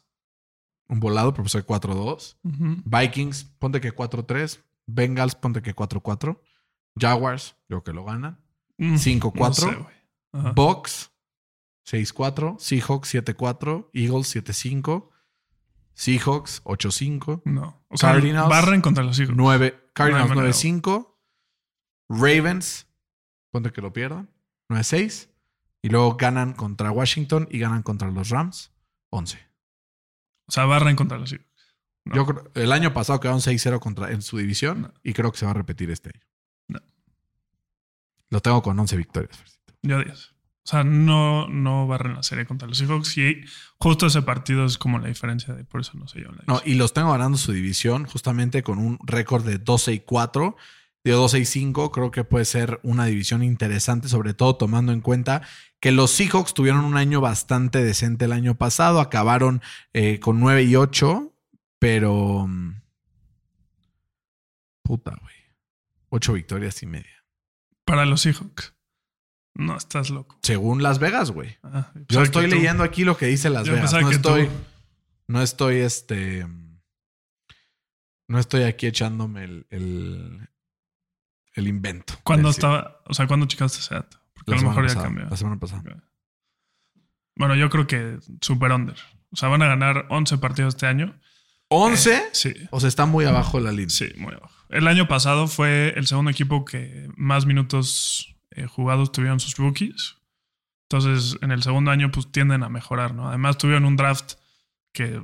un 0.89 1.01
volado, 1.01 1.33
pero 1.33 1.45
pues 1.45 1.55
4-2. 1.55 2.37
Ujú. 2.43 2.83
Vikings, 2.85 3.45
ponte 3.59 3.81
que 3.81 3.95
4-3. 3.95 4.61
Bengals, 4.87 5.35
ponte 5.35 5.61
que 5.61 5.75
4-4. 5.75 6.41
Jaguars, 6.99 7.55
creo 7.69 7.83
que 7.85 7.93
lo 7.93 8.05
ganan. 8.05 8.39
Mm, 8.79 8.95
5-4. 8.97 9.37
no 9.37 9.55
sé, 9.55 9.77
güey. 9.77 9.95
Ajá. 10.33 10.53
Bucks, 10.53 11.11
6-4. 11.85 12.57
Seahawks, 12.59 13.09
7-4. 13.15 13.91
Eagles, 13.93 14.35
7-5. 14.35 15.11
Seahawks, 15.99 16.63
8-5. 16.63 17.43
No. 17.45 17.83
O 17.89 17.97
sea, 17.97 18.13
Cardinals. 18.13 18.49
barren 18.49 18.81
contra 18.81 19.03
los 19.03 19.19
Eagles. 19.19 19.37
9. 19.37 19.91
Cardinals, 19.95 20.29
No 20.29 20.33
hay 20.33 20.37
manera. 20.37 20.55
9-5. 20.55 21.15
Ravens, 22.09 22.87
ponte 23.51 23.73
que 23.73 23.81
lo 23.83 23.93
pierdan. 23.93 24.31
9-6. 24.71 25.29
Y 25.83 25.89
luego 25.89 26.17
ganan 26.17 26.53
contra 26.53 26.93
Washington 26.93 27.49
y 27.51 27.59
ganan 27.59 27.83
contra 27.83 28.11
los 28.13 28.29
Rams. 28.31 28.71
11. 29.11 29.39
O 30.47 30.53
sea, 30.53 30.67
barren 30.67 30.95
contra 30.95 31.19
los 31.19 31.33
Eagles. 31.33 31.49
No. 32.05 32.15
Yo 32.15 32.27
creo, 32.27 32.51
el 32.55 32.71
año 32.73 32.95
pasado 32.95 33.19
quedaron 33.19 33.41
6-0 33.41 33.81
contra, 33.81 34.11
en 34.13 34.23
su 34.23 34.39
división 34.39 34.83
No. 34.83 34.95
y 35.03 35.13
creo 35.15 35.33
que 35.33 35.39
se 35.39 35.45
va 35.47 35.51
a 35.51 35.55
repetir 35.55 35.91
este 35.91 36.11
año. 36.15 36.25
No. 36.69 36.81
Lo 38.31 38.41
tengo 38.41 38.63
con 38.63 38.79
11 38.79 38.97
victorias. 38.97 39.37
Yo 39.83 40.03
10. 40.03 40.35
O 40.69 40.71
sea, 40.71 40.85
no, 40.85 41.49
no 41.49 41.87
barren 41.87 42.13
la 42.15 42.23
serie 42.23 42.45
contra 42.45 42.69
los 42.69 42.77
Seahawks. 42.77 43.17
Y 43.17 43.41
justo 43.79 44.05
ese 44.05 44.21
partido 44.21 44.67
es 44.67 44.77
como 44.77 44.99
la 44.99 45.09
diferencia 45.09 45.55
de 45.55 45.65
por 45.65 45.81
eso 45.81 45.93
no 45.95 46.07
se 46.07 46.19
llevan 46.19 46.37
la 46.37 46.45
No, 46.47 46.61
y 46.63 46.75
los 46.75 46.93
tengo 46.93 47.11
ganando 47.11 47.39
su 47.39 47.53
división 47.53 48.05
justamente 48.05 48.63
con 48.63 48.79
un 48.79 48.99
récord 49.03 49.47
de 49.47 49.57
12 49.57 49.95
y 49.95 50.01
4. 50.01 50.57
De 51.05 51.13
12 51.13 51.39
y 51.39 51.45
5 51.47 51.91
creo 51.91 52.11
que 52.11 52.23
puede 52.23 52.45
ser 52.45 52.81
una 52.83 53.07
división 53.07 53.43
interesante, 53.43 54.09
sobre 54.09 54.35
todo 54.35 54.57
tomando 54.57 54.93
en 54.93 55.01
cuenta 55.01 55.41
que 55.81 55.91
los 55.91 56.11
Seahawks 56.11 56.53
tuvieron 56.53 56.85
un 56.85 56.99
año 56.99 57.23
bastante 57.23 57.83
decente 57.83 58.27
el 58.27 58.33
año 58.33 58.59
pasado, 58.59 59.01
acabaron 59.01 59.63
eh, 59.95 60.21
con 60.21 60.39
9 60.39 60.65
y 60.65 60.77
8, 60.77 61.33
pero... 61.79 62.47
mm, 62.47 62.83
Puta, 64.83 65.17
güey. 65.19 65.35
8 66.11 66.35
victorias 66.35 66.83
y 66.83 66.87
media. 66.87 67.25
Para 67.87 68.05
los 68.05 68.21
Seahawks. 68.21 68.75
No, 69.59 69.77
estás 69.77 70.09
loco. 70.11 70.39
Según 70.43 70.83
Las 70.83 70.99
Vegas, 71.01 71.31
güey. 71.33 71.57
Ah, 71.63 71.91
Yo 71.95 72.01
pensaba 72.07 72.25
estoy 72.25 72.49
tú- 72.49 72.55
leyendo 72.57 72.83
aquí 72.85 73.05
lo 73.05 73.17
que 73.17 73.27
dice 73.27 73.51
Las 73.51 73.67
Yo 73.67 73.75
Vegas. 73.75 73.93
No 73.93 74.01
tú- 74.01 74.09
estoy, 74.11 74.49
no 75.27 75.43
estoy, 75.43 75.77
este, 75.79 76.47
no 78.29 78.39
estoy 78.39 78.63
aquí 78.63 78.87
echándome 78.87 79.45
el, 79.45 79.67
el, 79.71 80.49
el 81.55 81.69
invento. 81.69 82.15
¿Cuándo 82.23 82.51
estaba? 82.51 83.01
O 83.07 83.15
sea, 83.15 83.27
¿cuándo 83.27 83.47
checaste 83.47 83.79
ese 83.81 83.95
dato? 83.95 84.19
Porque 84.35 84.53
la 84.53 84.57
a 84.59 84.61
lo 84.63 84.69
mejor 84.69 84.87
ya 84.89 84.95
cambió. 85.03 85.27
La 85.29 85.37
semana 85.37 85.59
pasada. 85.59 85.83
Bueno, 87.37 87.55
yo 87.57 87.71
creo 87.71 87.87
que 87.87 88.19
super 88.41 88.73
under. 88.73 88.97
O 89.31 89.37
sea, 89.37 89.49
van 89.49 89.63
a 89.63 89.67
ganar 89.69 90.07
11 90.11 90.39
partidos 90.39 90.75
este 90.75 90.87
año. 90.87 91.19
¿11? 91.71 92.23
Sí, 92.33 92.55
O 92.71 92.81
sea, 92.81 92.89
está 92.89 93.07
muy 93.07 93.25
abajo 93.27 93.59
de 93.59 93.65
la 93.65 93.73
línea. 93.73 93.91
sí, 93.91 94.09
muy 94.17 94.35
abajo. 94.35 94.55
El 94.71 94.87
año 94.87 95.07
pasado 95.09 95.49
fue 95.49 95.93
el 95.97 96.07
segundo 96.07 96.31
equipo 96.31 96.65
que 96.65 97.09
más 97.17 97.45
minutos 97.47 98.35
eh, 98.59 98.67
jugados 98.67 99.13
tuvieron 99.13 99.41
sus 99.41 99.57
rookies. 99.57 100.17
Entonces, 100.91 101.39
en 101.43 101.51
el 101.51 101.63
segundo 101.63 101.91
año, 101.91 102.11
pues 102.11 102.33
tienden 102.33 102.63
a 102.63 102.69
mejorar, 102.69 103.15
¿no? 103.15 103.29
Además, 103.29 103.59
tuvieron 103.59 103.85
un 103.85 103.97
draft 103.97 104.35
que 104.93 105.23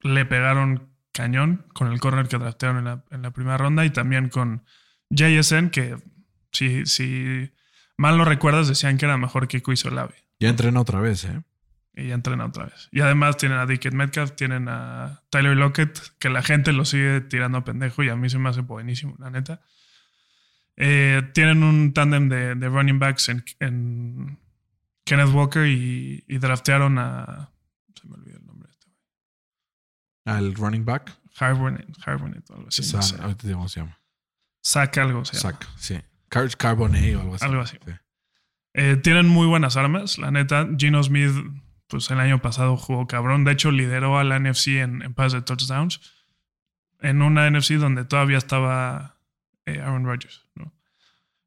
le 0.00 0.24
pegaron 0.26 0.88
cañón 1.12 1.66
con 1.72 1.92
el 1.92 2.00
corner 2.00 2.28
que 2.28 2.38
draftearon 2.38 2.78
en 2.78 2.84
la, 2.84 3.04
en 3.10 3.22
la 3.22 3.30
primera 3.30 3.56
ronda 3.56 3.84
y 3.84 3.90
también 3.90 4.28
con 4.28 4.64
JSN, 5.10 5.70
que 5.70 5.96
si, 6.52 6.86
si 6.86 7.50
mal 7.96 8.18
no 8.18 8.24
recuerdas, 8.24 8.68
decían 8.68 8.98
que 8.98 9.06
era 9.06 9.16
mejor 9.16 9.48
que 9.48 9.62
Chris 9.62 9.84
Olave. 9.84 10.14
Ya 10.40 10.48
entrena 10.48 10.80
otra 10.80 11.00
vez, 11.00 11.24
¿eh? 11.24 11.42
Y 11.94 12.08
ya 12.08 12.14
entrena 12.14 12.46
otra 12.46 12.66
vez. 12.66 12.88
Y 12.92 13.00
además 13.00 13.36
tienen 13.36 13.58
a 13.58 13.66
Dickett 13.66 13.94
Metcalf, 13.94 14.32
tienen 14.36 14.68
a 14.68 15.22
Tyler 15.30 15.56
Lockett, 15.56 15.98
que 16.20 16.28
la 16.28 16.42
gente 16.42 16.72
lo 16.72 16.84
sigue 16.84 17.20
tirando 17.22 17.58
a 17.58 17.64
pendejo 17.64 18.04
y 18.04 18.08
a 18.08 18.16
mí 18.16 18.30
se 18.30 18.38
me 18.38 18.48
hace 18.48 18.60
buenísimo, 18.60 19.16
la 19.18 19.30
neta. 19.30 19.60
Eh, 20.80 21.22
tienen 21.34 21.64
un 21.64 21.92
tándem 21.92 22.28
de, 22.28 22.54
de 22.54 22.68
running 22.68 23.00
backs 23.00 23.28
en, 23.30 23.44
en 23.58 24.38
Kenneth 25.04 25.34
Walker 25.34 25.66
y, 25.66 26.24
y 26.28 26.38
draftearon 26.38 26.98
a. 26.98 27.50
Se 28.00 28.06
me 28.06 28.14
olvidó 28.14 28.38
el 28.38 28.46
nombre 28.46 28.68
de 28.68 28.72
este. 28.72 28.86
Al 30.24 30.54
running 30.54 30.84
back. 30.84 31.18
Harbonnet 31.40 32.48
o 32.50 32.54
algo 32.54 32.68
así. 32.68 32.82
no 32.92 33.02
sé. 33.02 33.20
ahorita 33.20 33.52
cómo 33.52 33.68
se 33.68 33.80
llama. 33.80 33.98
Saca 34.60 35.02
algo, 35.02 35.24
se 35.24 35.36
llama. 35.36 35.58
Sac, 35.58 35.68
sí. 35.76 36.00
Car 36.28 36.56
Carbonet 36.56 37.16
o 37.16 37.20
algo 37.22 37.34
así. 37.34 37.44
Algo 37.44 37.60
así. 37.60 37.76
Sí. 37.84 37.92
Eh, 38.74 38.96
tienen 38.96 39.26
muy 39.26 39.48
buenas 39.48 39.76
armas. 39.76 40.18
La 40.18 40.30
neta, 40.30 40.68
Gino 40.76 41.02
Smith, 41.02 41.32
pues 41.88 42.08
el 42.10 42.20
año 42.20 42.40
pasado 42.40 42.76
jugó 42.76 43.08
cabrón. 43.08 43.44
De 43.44 43.50
hecho, 43.50 43.72
lideró 43.72 44.18
a 44.18 44.24
la 44.24 44.38
NFC 44.38 44.68
en, 44.68 45.02
en 45.02 45.12
pases 45.14 45.32
de 45.32 45.42
touchdowns. 45.42 46.00
En 47.00 47.22
una 47.22 47.50
NFC 47.50 47.72
donde 47.72 48.04
todavía 48.04 48.38
estaba 48.38 49.17
eh, 49.74 49.80
Aaron 49.80 50.04
Rodgers. 50.04 50.46
¿no? 50.54 50.72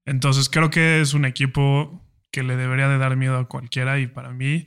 Entonces, 0.05 0.49
creo 0.49 0.69
que 0.69 1.01
es 1.01 1.13
un 1.13 1.25
equipo 1.25 2.01
que 2.31 2.43
le 2.43 2.55
debería 2.55 2.87
de 2.87 2.97
dar 2.97 3.15
miedo 3.15 3.37
a 3.37 3.47
cualquiera. 3.47 3.99
Y 3.99 4.07
para 4.07 4.31
mí, 4.31 4.65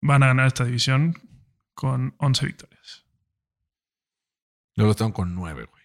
van 0.00 0.22
a 0.22 0.28
ganar 0.28 0.46
esta 0.46 0.64
división 0.64 1.14
con 1.74 2.14
11 2.18 2.46
victorias. 2.46 3.04
Yo 4.76 4.84
los 4.84 4.96
tengo 4.96 5.12
con 5.12 5.34
9, 5.34 5.66
güey. 5.70 5.78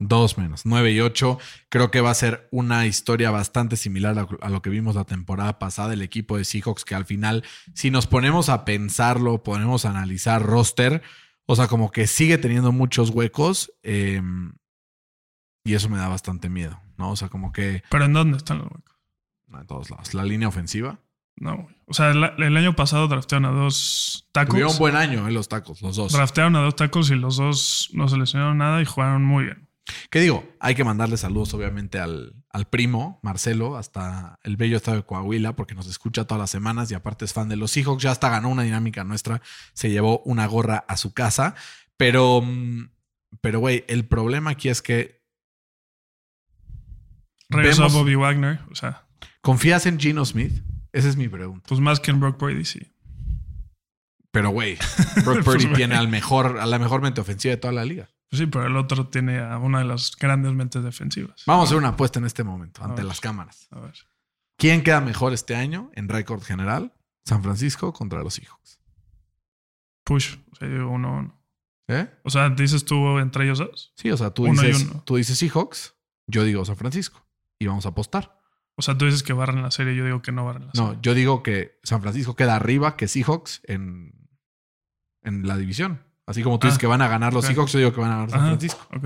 Dos 0.00 0.38
menos, 0.38 0.64
9 0.64 0.92
y 0.92 1.00
8. 1.00 1.38
Creo 1.68 1.90
que 1.90 2.00
va 2.00 2.10
a 2.10 2.14
ser 2.14 2.48
una 2.52 2.86
historia 2.86 3.32
bastante 3.32 3.76
similar 3.76 4.28
a 4.40 4.48
lo 4.48 4.62
que 4.62 4.70
vimos 4.70 4.94
la 4.94 5.04
temporada 5.04 5.58
pasada, 5.58 5.92
el 5.92 6.02
equipo 6.02 6.36
de 6.36 6.44
Seahawks, 6.44 6.84
que 6.84 6.94
al 6.94 7.04
final, 7.04 7.44
si 7.74 7.90
nos 7.90 8.06
ponemos 8.06 8.48
a 8.48 8.64
pensarlo, 8.64 9.42
ponemos 9.42 9.84
a 9.84 9.90
analizar 9.90 10.42
roster, 10.42 11.02
o 11.46 11.56
sea, 11.56 11.66
como 11.66 11.90
que 11.90 12.06
sigue 12.06 12.38
teniendo 12.38 12.70
muchos 12.70 13.10
huecos 13.10 13.72
eh, 13.82 14.22
y 15.68 15.74
eso 15.74 15.90
me 15.90 15.98
da 15.98 16.08
bastante 16.08 16.48
miedo, 16.48 16.80
¿no? 16.96 17.10
O 17.10 17.16
sea, 17.16 17.28
como 17.28 17.52
que 17.52 17.82
¿Pero 17.90 18.06
en 18.06 18.14
dónde 18.14 18.38
están 18.38 18.58
los 18.58 18.68
huecos? 18.68 18.96
no, 19.48 19.60
en 19.60 19.66
todos 19.66 19.90
lados. 19.90 20.14
La 20.14 20.24
línea 20.24 20.48
ofensiva. 20.48 20.98
No, 21.36 21.56
güey. 21.56 21.76
O 21.86 21.94
sea, 21.94 22.10
el, 22.10 22.24
el 22.42 22.56
año 22.56 22.74
pasado 22.74 23.06
draftearon 23.06 23.44
a 23.44 23.50
dos 23.50 24.28
tacos. 24.32 24.50
Tuvieron 24.50 24.72
un 24.72 24.78
buen 24.78 24.96
año 24.96 25.28
en 25.28 25.34
los 25.34 25.48
tacos, 25.48 25.82
los 25.82 25.96
dos. 25.96 26.12
Draftearon 26.12 26.56
a 26.56 26.60
dos 26.60 26.74
tacos 26.74 27.10
y 27.10 27.16
los 27.16 27.36
dos 27.36 27.90
no 27.92 28.08
seleccionaron 28.08 28.58
nada 28.58 28.80
y 28.80 28.86
jugaron 28.86 29.24
muy 29.24 29.44
bien. 29.44 29.68
¿Qué 30.10 30.20
digo? 30.20 30.44
Hay 30.58 30.74
que 30.74 30.84
mandarle 30.84 31.16
saludos, 31.16 31.52
obviamente, 31.54 31.98
al, 31.98 32.34
al 32.50 32.66
primo, 32.66 33.20
Marcelo, 33.22 33.76
hasta 33.76 34.38
el 34.42 34.56
bello 34.56 34.76
estado 34.78 34.98
de 34.98 35.02
Coahuila, 35.04 35.54
porque 35.54 35.74
nos 35.74 35.86
escucha 35.86 36.24
todas 36.24 36.40
las 36.40 36.50
semanas 36.50 36.90
y 36.90 36.94
aparte 36.94 37.24
es 37.24 37.32
fan 37.32 37.48
de 37.48 37.56
los 37.56 37.70
Seahawks. 37.72 38.02
Ya 38.02 38.10
hasta 38.10 38.30
ganó 38.30 38.48
una 38.48 38.62
dinámica 38.62 39.04
nuestra, 39.04 39.42
se 39.74 39.90
llevó 39.90 40.20
una 40.24 40.46
gorra 40.46 40.84
a 40.88 40.96
su 40.96 41.12
casa. 41.12 41.54
Pero, 41.96 42.42
mm, 42.42 42.90
pero, 43.40 43.60
güey, 43.60 43.84
el 43.88 44.06
problema 44.06 44.50
aquí 44.50 44.68
es 44.68 44.82
que 44.82 45.17
Regresó 47.50 47.82
Vemos- 47.82 47.94
a 47.94 47.98
Bobby 47.98 48.14
Wagner. 48.14 48.60
O 48.70 48.74
sea, 48.74 49.06
¿confías 49.40 49.86
en 49.86 49.98
Gino 49.98 50.24
Smith? 50.24 50.62
Esa 50.92 51.08
es 51.08 51.16
mi 51.16 51.28
pregunta. 51.28 51.64
pues 51.68 51.80
más 51.80 52.00
que 52.00 52.10
en 52.10 52.20
Brock 52.20 52.40
Brady, 52.40 52.64
sí. 52.64 52.80
Pero, 54.30 54.50
güey, 54.50 54.76
Brock 55.24 55.42
Pues, 55.42 55.44
Purdy 55.44 55.64
güey. 55.64 55.76
tiene 55.76 55.96
al 55.96 56.08
mejor, 56.08 56.58
a 56.58 56.66
la 56.66 56.78
mejor 56.78 57.00
mente 57.02 57.20
ofensiva 57.20 57.50
de 57.52 57.56
toda 57.56 57.72
la 57.72 57.84
liga. 57.84 58.08
Pues 58.30 58.40
sí, 58.40 58.46
pero 58.46 58.66
el 58.66 58.76
otro 58.76 59.08
tiene 59.08 59.38
a 59.38 59.56
una 59.58 59.78
de 59.78 59.86
las 59.86 60.14
grandes 60.16 60.52
mentes 60.52 60.82
defensivas. 60.84 61.42
Vamos 61.46 61.62
a 61.62 61.66
hacer 61.68 61.78
una 61.78 61.88
apuesta 61.88 62.18
en 62.18 62.26
este 62.26 62.44
momento, 62.44 62.84
ante 62.84 63.02
las 63.02 63.20
cámaras. 63.20 63.68
A 63.70 63.80
ver. 63.80 63.94
¿Quién 64.58 64.82
queda 64.82 65.00
mejor 65.00 65.32
este 65.32 65.56
año 65.56 65.90
en 65.94 66.08
récord 66.10 66.42
general? 66.42 66.92
San 67.24 67.42
Francisco 67.42 67.92
contra 67.94 68.22
los 68.22 68.34
Seahawks. 68.34 68.80
Push. 70.04 70.36
O 70.52 70.56
sea, 70.56 70.68
yo 70.68 70.88
uno, 70.88 71.18
uno. 71.18 71.42
¿Eh? 71.88 72.06
O 72.22 72.28
sea, 72.30 72.50
dices 72.50 72.84
tú 72.84 73.18
entre 73.18 73.44
ellos 73.44 73.58
dos. 73.60 73.92
Sí, 73.96 74.10
o 74.10 74.16
sea, 74.16 74.30
tú 74.30 74.44
Uno 74.44 74.62
y 74.62 74.66
dices, 74.66 74.88
uno. 74.90 75.02
tú 75.06 75.16
dices 75.16 75.38
Seahawks, 75.38 75.94
yo 76.26 76.44
digo 76.44 76.64
San 76.66 76.76
Francisco. 76.76 77.26
Y 77.58 77.66
vamos 77.66 77.86
a 77.86 77.90
apostar. 77.90 78.38
O 78.76 78.82
sea, 78.82 78.96
tú 78.96 79.06
dices 79.06 79.22
que 79.22 79.32
barren 79.32 79.62
la 79.62 79.70
serie, 79.72 79.96
yo 79.96 80.04
digo 80.04 80.22
que 80.22 80.30
no 80.32 80.44
barren 80.44 80.66
la 80.66 80.72
serie. 80.72 80.92
No, 80.94 81.00
yo 81.02 81.14
digo 81.14 81.42
que 81.42 81.78
San 81.82 82.00
Francisco 82.00 82.36
queda 82.36 82.54
arriba 82.56 82.96
que 82.96 83.08
Seahawks 83.08 83.60
en, 83.64 84.12
en 85.22 85.46
la 85.48 85.56
división. 85.56 86.04
Así 86.26 86.42
como 86.42 86.58
tú 86.58 86.66
Ah, 86.66 86.70
dices 86.70 86.78
que 86.78 86.86
van 86.86 87.02
a 87.02 87.08
ganar 87.08 87.32
los 87.32 87.44
ok. 87.44 87.50
Seahawks, 87.50 87.72
yo 87.72 87.78
digo 87.80 87.92
que 87.92 88.00
van 88.00 88.10
a 88.10 88.14
ganar 88.14 88.30
San 88.30 88.38
Ajá, 88.40 88.48
Francisco. 88.48 88.86
ok. 88.94 89.02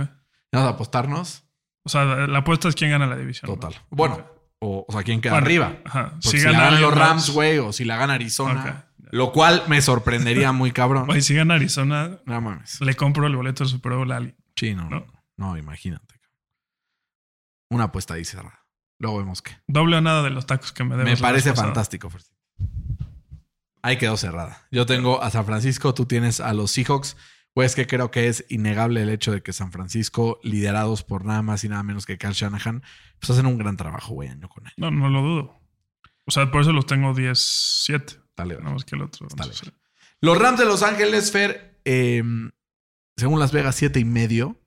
Vamos 0.52 0.68
a 0.68 0.68
apostarnos. 0.68 1.44
O 1.84 1.88
sea, 1.88 2.04
la 2.04 2.38
apuesta 2.40 2.68
es 2.68 2.74
quién 2.74 2.90
gana 2.90 3.06
la 3.06 3.16
división. 3.16 3.50
Total. 3.50 3.72
¿no? 3.72 3.96
Bueno, 3.96 4.26
o, 4.60 4.84
o 4.86 4.92
sea, 4.92 5.02
¿quién 5.02 5.20
queda 5.20 5.32
Bueno, 5.32 5.46
arriba? 5.46 5.76
Ajá. 5.84 6.14
Si, 6.20 6.38
la 6.40 6.52
ganan 6.52 6.80
los 6.82 6.94
Rams, 6.94 7.30
güey, 7.30 7.58
o 7.58 7.72
si 7.72 7.84
la 7.84 7.96
gana 7.96 8.14
Arizona. 8.14 8.86
Lo 9.10 9.32
cual 9.32 9.62
me 9.68 9.80
sorprendería 9.82 10.52
muy 10.52 10.72
cabrón. 10.72 11.06
Güey, 11.06 11.22
si 11.22 11.34
gana 11.34 11.54
Arizona, 11.54 12.18
No 12.26 12.40
mames. 12.40 12.80
le 12.80 12.94
compro 12.94 13.26
el 13.26 13.36
boleto 13.36 13.64
del 13.64 13.70
Super 13.70 13.92
Bowl 13.94 14.10
a 14.12 14.16
alguien. 14.18 14.36
Sí, 14.56 14.74
no. 14.74 14.88
¿No? 14.90 15.06
No, 15.36 15.56
imagínate. 15.56 16.11
Una 17.72 17.84
apuesta 17.84 18.14
ahí 18.14 18.24
cerrada. 18.24 18.66
Luego 18.98 19.18
vemos 19.18 19.40
qué. 19.40 19.52
Doble 19.66 19.96
o 19.96 20.00
nada 20.00 20.22
de 20.22 20.30
los 20.30 20.46
tacos 20.46 20.72
que 20.72 20.84
me 20.84 20.96
debes. 20.96 21.18
Me 21.18 21.22
parece 21.22 21.54
fantástico. 21.54 22.10
Ahí 23.80 23.96
quedó 23.96 24.16
cerrada. 24.16 24.68
Yo 24.70 24.86
tengo 24.86 25.22
a 25.22 25.30
San 25.30 25.46
Francisco, 25.46 25.94
tú 25.94 26.06
tienes 26.06 26.40
a 26.40 26.52
los 26.52 26.70
Seahawks. 26.70 27.16
Pues 27.54 27.74
que 27.74 27.86
creo 27.86 28.10
que 28.10 28.28
es 28.28 28.46
innegable 28.48 29.02
el 29.02 29.10
hecho 29.10 29.32
de 29.32 29.42
que 29.42 29.52
San 29.52 29.72
Francisco, 29.72 30.40
liderados 30.42 31.02
por 31.02 31.24
nada 31.24 31.42
más 31.42 31.64
y 31.64 31.68
nada 31.68 31.82
menos 31.82 32.06
que 32.06 32.16
Kyle 32.16 32.32
Shanahan, 32.32 32.82
pues 33.18 33.30
hacen 33.30 33.44
un 33.44 33.58
gran 33.58 33.76
trabajo, 33.76 34.14
güey, 34.14 34.30
año 34.30 34.48
con 34.48 34.66
año. 34.66 34.74
No, 34.78 34.90
no 34.90 35.10
lo 35.10 35.20
dudo. 35.20 35.60
O 36.24 36.30
sea, 36.30 36.50
por 36.50 36.62
eso 36.62 36.72
los 36.72 36.86
tengo 36.86 37.12
10-7. 37.14 38.22
Dale, 38.36 38.58
más 38.58 38.84
que 38.84 38.96
el 38.96 39.02
otro. 39.02 39.28
Sé. 39.28 39.70
Los 40.20 40.38
Rams 40.38 40.60
de 40.60 40.64
Los 40.64 40.82
Ángeles, 40.82 41.30
Fer, 41.30 41.78
eh, 41.84 42.22
según 43.16 43.38
Las 43.38 43.52
Vegas, 43.52 43.74
siete 43.74 44.00
y 44.00 44.04
medio. 44.04 44.61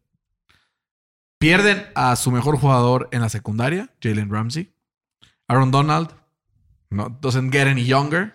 Pierden 1.46 1.86
a 1.94 2.16
su 2.16 2.32
mejor 2.32 2.58
jugador 2.58 3.08
en 3.12 3.22
la 3.22 3.30
secundaria, 3.30 3.94
Jalen 4.02 4.32
Ramsey. 4.32 4.74
Aaron 5.48 5.70
Donald, 5.70 6.10
no, 6.90 7.10
doesn't 7.22 7.52
get 7.54 7.68
any 7.68 7.86
younger. 7.86 8.34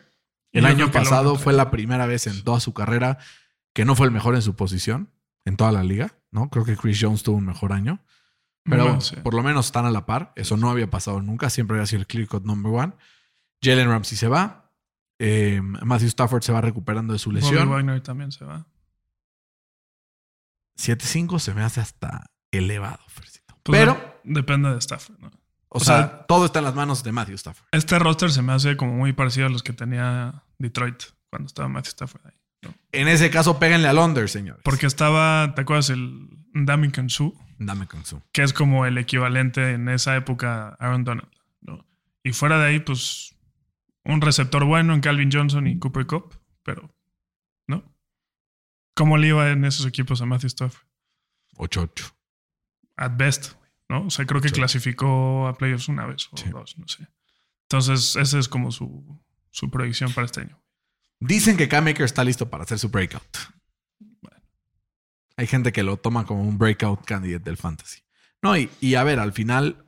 El 0.53 0.63
Yo 0.63 0.69
año 0.69 0.93
pasado 0.93 1.35
fue 1.35 1.53
la 1.53 1.73
primera 1.73 2.07
vez 2.07 2.29
en 2.29 2.45
toda 2.45 2.61
su 2.61 2.73
carrera 2.73 3.19
que 3.73 3.85
no 3.85 3.97
fue 3.97 4.07
el 4.07 4.13
mejor 4.13 4.37
en 4.37 4.43
su 4.43 4.55
posición 4.55 5.11
en 5.45 5.57
toda 5.57 5.73
la 5.73 5.83
liga, 5.83 6.15
¿no? 6.31 6.51
Creo 6.51 6.65
que 6.65 6.77
Chris 6.77 6.99
Jones 7.01 7.25
tuvo 7.25 7.39
un 7.39 7.47
mejor 7.47 7.73
año. 7.73 7.99
Pero 8.63 8.85
Bueno, 8.85 9.01
sí. 9.01 9.17
por 9.17 9.35
lo 9.35 9.43
menos 9.43 9.67
están 9.67 9.87
a 9.87 9.91
la 9.91 10.07
par. 10.07 10.33
Eso 10.37 10.57
no 10.57 10.71
había 10.71 10.89
pasado 10.89 11.21
nunca. 11.21 11.51
Siempre 11.51 11.79
había 11.79 11.87
sido 11.87 12.03
el 12.03 12.07
clear 12.07 12.29
cut 12.29 12.45
number 12.45 12.71
one. 12.73 12.93
Jalen 13.61 13.89
Ramsey 13.89 14.17
se 14.17 14.29
va. 14.29 14.71
Eh, 15.19 15.61
Matthew 15.63 16.07
Stafford 16.11 16.43
se 16.43 16.53
va 16.53 16.61
recuperando 16.61 17.13
de 17.13 17.19
su 17.19 17.31
Bobby 17.31 17.41
lesión. 17.41 17.71
Wagner 17.71 18.01
también 18.03 18.31
se 18.31 18.45
va. 18.45 18.69
7-5 20.79 21.41
se 21.41 21.55
me 21.55 21.63
hace 21.65 21.81
hasta 21.81 22.31
elevado, 22.51 22.99
Fercito. 23.09 23.55
Pues 23.63 23.79
Pero, 23.79 23.95
de- 24.25 24.33
depende 24.35 24.71
de 24.71 24.79
Stafford. 24.79 25.19
¿no? 25.21 25.29
o, 25.69 25.79
o 25.79 25.81
sea, 25.81 25.97
sea- 25.97 26.27
todo 26.27 26.47
está 26.47 26.59
en 26.61 26.65
las 26.67 26.75
manos 26.75 27.03
de 27.05 27.13
Matthew 27.13 27.35
Stafford. 27.37 27.67
Este 27.73 27.99
roster 27.99 28.31
se 28.31 28.43
me 28.43 28.53
hace 28.53 28.77
como 28.77 28.93
muy 28.95 29.13
parecido 29.13 29.47
a 29.47 29.51
los 29.51 29.63
que 29.63 29.73
tenía 29.73 30.43
Detroit 30.59 31.03
cuando 31.31 31.47
estaba 31.47 31.69
Matthew 31.69 31.91
Stafford 31.91 32.27
ahí. 32.27 32.35
¿no? 32.63 32.75
En 32.93 33.09
ese 33.09 33.31
caso, 33.31 33.59
péguenle 33.59 33.89
al 33.89 33.99
under, 33.99 34.29
señores. 34.29 34.63
Porque 34.65 34.87
estaba, 34.87 35.55
¿te 35.55 35.63
acuerdas? 35.63 35.91
El 35.91 36.29
Suh, 37.09 37.35
Dame 37.59 37.87
con 37.87 38.05
su. 38.05 38.21
que 38.33 38.43
es 38.43 38.53
como 38.53 38.85
el 38.87 38.99
equivalente 38.99 39.73
en 39.73 39.89
esa 39.89 40.17
época 40.17 40.71
a 40.71 40.87
Aaron 40.87 41.05
Donald. 41.05 41.29
¿no? 41.61 41.87
Y 42.25 42.33
fuera 42.33 42.59
de 42.59 42.67
ahí, 42.67 42.81
pues, 42.81 43.37
un 44.05 44.21
receptor 44.21 44.65
bueno 44.65 44.93
en 44.95 45.01
Calvin 45.01 45.31
Johnson 45.33 45.67
y 45.67 45.79
Cooper 45.79 46.07
Cup, 46.07 46.35
pero, 46.65 46.91
¿no? 47.69 47.85
¿Cómo 48.95 49.17
le 49.19 49.29
iba 49.29 49.49
en 49.51 49.65
esos 49.65 49.87
equipos 49.87 50.21
a 50.21 50.27
Matthew 50.27 50.49
Stafford? 50.49 50.85
8-8. 51.57 52.13
At 53.01 53.17
best, 53.17 53.55
¿no? 53.89 54.07
O 54.07 54.11
sea, 54.11 54.27
creo 54.27 54.41
que 54.41 54.49
Sí. 54.51 54.55
clasificó 54.55 55.49
a 55.49 55.57
playoffs 55.59 55.89
una 55.89 56.07
vez 56.07 56.29
o 56.33 56.37
Sí. 56.37 56.49
dos, 56.51 56.79
no 56.79 56.87
sé. 56.87 57.09
Entonces, 57.63 58.15
esa 58.17 58.39
es 58.39 58.49
como 58.49 58.71
su, 58.71 59.21
su 59.51 59.71
proyección 59.71 60.13
para 60.13 60.27
este 60.27 60.43
año. 60.43 60.61
Dicen 61.19 61.57
que 61.57 61.69
Cam 61.69 61.87
Akers 61.89 62.11
está 62.13 62.23
listo 62.25 62.49
para 62.51 62.65
hacer 62.65 62.79
su 62.79 62.89
breakout. 62.89 63.37
Hay 65.37 65.47
gente 65.47 65.73
que 65.73 65.83
lo 65.83 65.97
toma 65.97 66.27
como 66.27 66.43
un 66.43 66.59
breakout 66.59 67.05
candidate 67.05 67.45
del 67.45 67.57
fantasy. 67.57 68.03
No, 68.43 68.57
y, 68.57 68.71
y 68.81 68.95
a 68.95 69.05
ver, 69.05 69.19
al 69.19 69.33
final, 69.33 69.85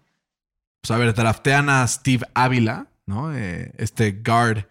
pues 0.81 0.91
a 0.91 0.97
ver, 0.99 1.15
draftean 1.15 1.69
a 1.69 1.87
Steve 1.87 2.27
Ávila, 2.35 2.87
¿no? 3.07 3.35
Eh, 3.37 3.73
este 3.79 4.13
guard 4.13 4.67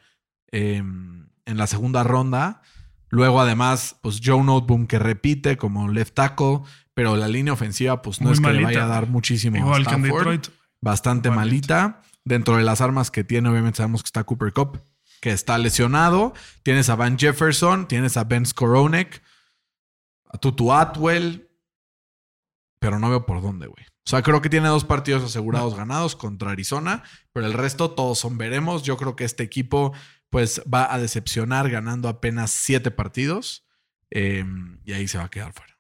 eh, 0.52 0.78
en 0.78 1.58
la 1.58 1.68
segunda 1.68 2.04
ronda. 2.04 2.62
Luego, 3.12 3.42
además, 3.42 3.98
pues 4.02 4.20
Joe 4.24 4.44
Noteboom 4.44 4.88
que 4.88 4.98
repite 4.98 5.58
como 5.58 5.88
left 5.90 6.16
tackle, 6.16 6.62
pero 6.94 7.16
la 7.18 7.28
línea 7.28 7.54
ofensiva, 7.54 8.02
pues 8.02 8.22
no 8.22 8.28
Muy 8.28 8.34
es 8.34 8.42
que 8.42 8.54
le 8.54 8.64
vaya 8.64 8.86
a 8.86 8.88
dar 8.88 9.08
muchísimo. 9.08 9.58
Igual 9.58 9.86
que 9.86 9.94
en 9.94 10.06
Stafford. 10.06 10.30
Detroit. 10.30 10.48
bastante 10.82 11.30
Malita. 11.30 11.76
malita. 11.76 12.02
Dentro 12.24 12.58
de 12.58 12.64
las 12.64 12.82
armas 12.82 13.12
que 13.12 13.24
tiene, 13.24 13.50
obviamente 13.50 13.78
sabemos 13.78 14.04
que 14.04 14.08
está 14.08 14.24
Cooper 14.24 14.54
Cup, 14.54 14.80
que 15.22 15.32
está 15.32 15.58
lesionado. 15.58 16.34
Tienes 16.64 16.90
a 16.90 16.96
Van 16.96 17.18
Jefferson, 17.18 17.88
tienes 17.88 18.16
a 18.16 18.24
Ben 18.24 18.46
Skoronek, 18.46 19.22
a 20.30 20.38
Tutu 20.38 20.72
Atwell, 20.72 21.50
pero 22.80 22.98
no 23.00 23.10
veo 23.10 23.26
por 23.26 23.42
dónde, 23.42 23.68
güey. 23.68 23.86
O 24.06 24.10
sea, 24.10 24.24
creo 24.24 24.42
que 24.42 24.50
tiene 24.50 24.68
dos 24.68 24.84
partidos 24.84 25.24
asegurados 25.24 25.76
ganados 25.76 26.16
contra 26.16 26.52
Arizona, 26.52 27.04
pero 27.34 27.46
el 27.46 27.54
resto 27.54 27.92
todos 27.92 28.18
son 28.20 28.38
veremos. 28.38 28.84
Yo 28.84 28.98
creo 28.98 29.16
que 29.16 29.26
este 29.26 29.44
equipo, 29.44 29.94
pues, 30.32 30.64
va 30.72 30.92
a 30.92 30.98
decepcionar 30.98 31.70
ganando 31.70 32.10
apenas 32.10 32.50
siete 32.50 32.90
partidos 32.90 33.68
eh, 34.10 34.44
y 34.84 34.94
ahí 34.94 35.08
se 35.08 35.20
va 35.20 35.26
a 35.26 35.30
quedar 35.30 35.54
fuera. 35.54 35.78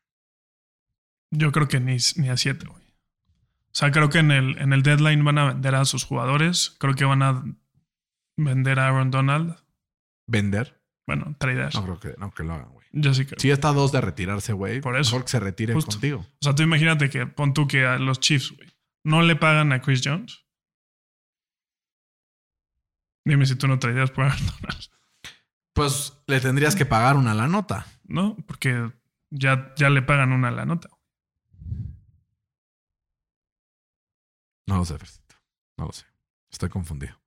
Yo 1.31 1.51
creo 1.51 1.67
que 1.67 1.79
ni, 1.79 1.97
ni 2.17 2.29
a 2.29 2.37
7, 2.37 2.65
güey. 2.67 2.83
O 2.83 3.73
sea, 3.73 3.91
creo 3.91 4.09
que 4.09 4.19
en 4.19 4.31
el, 4.31 4.57
en 4.57 4.73
el 4.73 4.83
deadline 4.83 5.23
van 5.23 5.37
a 5.37 5.45
vender 5.53 5.75
a 5.75 5.85
sus 5.85 6.03
jugadores. 6.03 6.75
Creo 6.77 6.93
que 6.93 7.05
van 7.05 7.23
a 7.23 7.43
vender 8.35 8.79
a 8.79 8.87
Aaron 8.87 9.11
Donald. 9.11 9.55
¿Vender? 10.27 10.81
Bueno, 11.07 11.35
trader. 11.39 11.73
No 11.73 11.83
creo 11.83 11.99
que, 11.99 12.15
no 12.19 12.31
que 12.31 12.43
lo 12.43 12.53
hagan, 12.53 12.69
güey. 12.71 12.85
Yo 12.91 13.13
sí 13.13 13.25
creo. 13.25 13.39
Si 13.39 13.49
está 13.49 13.69
a 13.69 13.73
dos 13.73 13.93
de 13.93 14.01
retirarse, 14.01 14.51
güey, 14.51 14.81
Por 14.81 14.99
eso. 14.99 15.11
mejor 15.11 15.25
que 15.25 15.31
se 15.31 15.39
retire 15.39 15.73
Justo. 15.73 15.91
contigo. 15.91 16.19
O 16.19 16.37
sea, 16.41 16.53
tú 16.53 16.63
imagínate 16.63 17.09
que 17.09 17.25
pon 17.25 17.53
tú 17.53 17.67
que 17.67 17.85
a 17.85 17.97
los 17.97 18.19
Chiefs, 18.19 18.51
güey, 18.57 18.69
no 19.05 19.21
le 19.21 19.37
pagan 19.37 19.71
a 19.71 19.81
Chris 19.81 20.01
Jones. 20.03 20.40
Dime 23.25 23.45
si 23.45 23.55
tú 23.55 23.67
no 23.67 23.79
traerías 23.79 24.11
por 24.11 24.25
Aaron 24.25 24.45
Donald. 24.61 24.89
Pues 25.73 26.21
le 26.27 26.39
tendrías 26.41 26.75
que 26.75 26.85
pagar 26.85 27.15
una 27.15 27.33
la 27.33 27.47
nota. 27.47 27.85
No, 28.03 28.35
porque 28.47 28.91
ya, 29.29 29.73
ya 29.77 29.89
le 29.89 30.01
pagan 30.01 30.31
una 30.33 30.49
a 30.49 30.51
la 30.51 30.65
nota. 30.65 30.89
No 34.67 34.77
lo 34.77 34.85
sé, 34.85 34.97
Fercito. 34.97 35.35
No 35.77 35.85
lo 35.85 35.91
sé. 35.93 36.05
Estoy 36.51 36.69
confundido. 36.69 37.19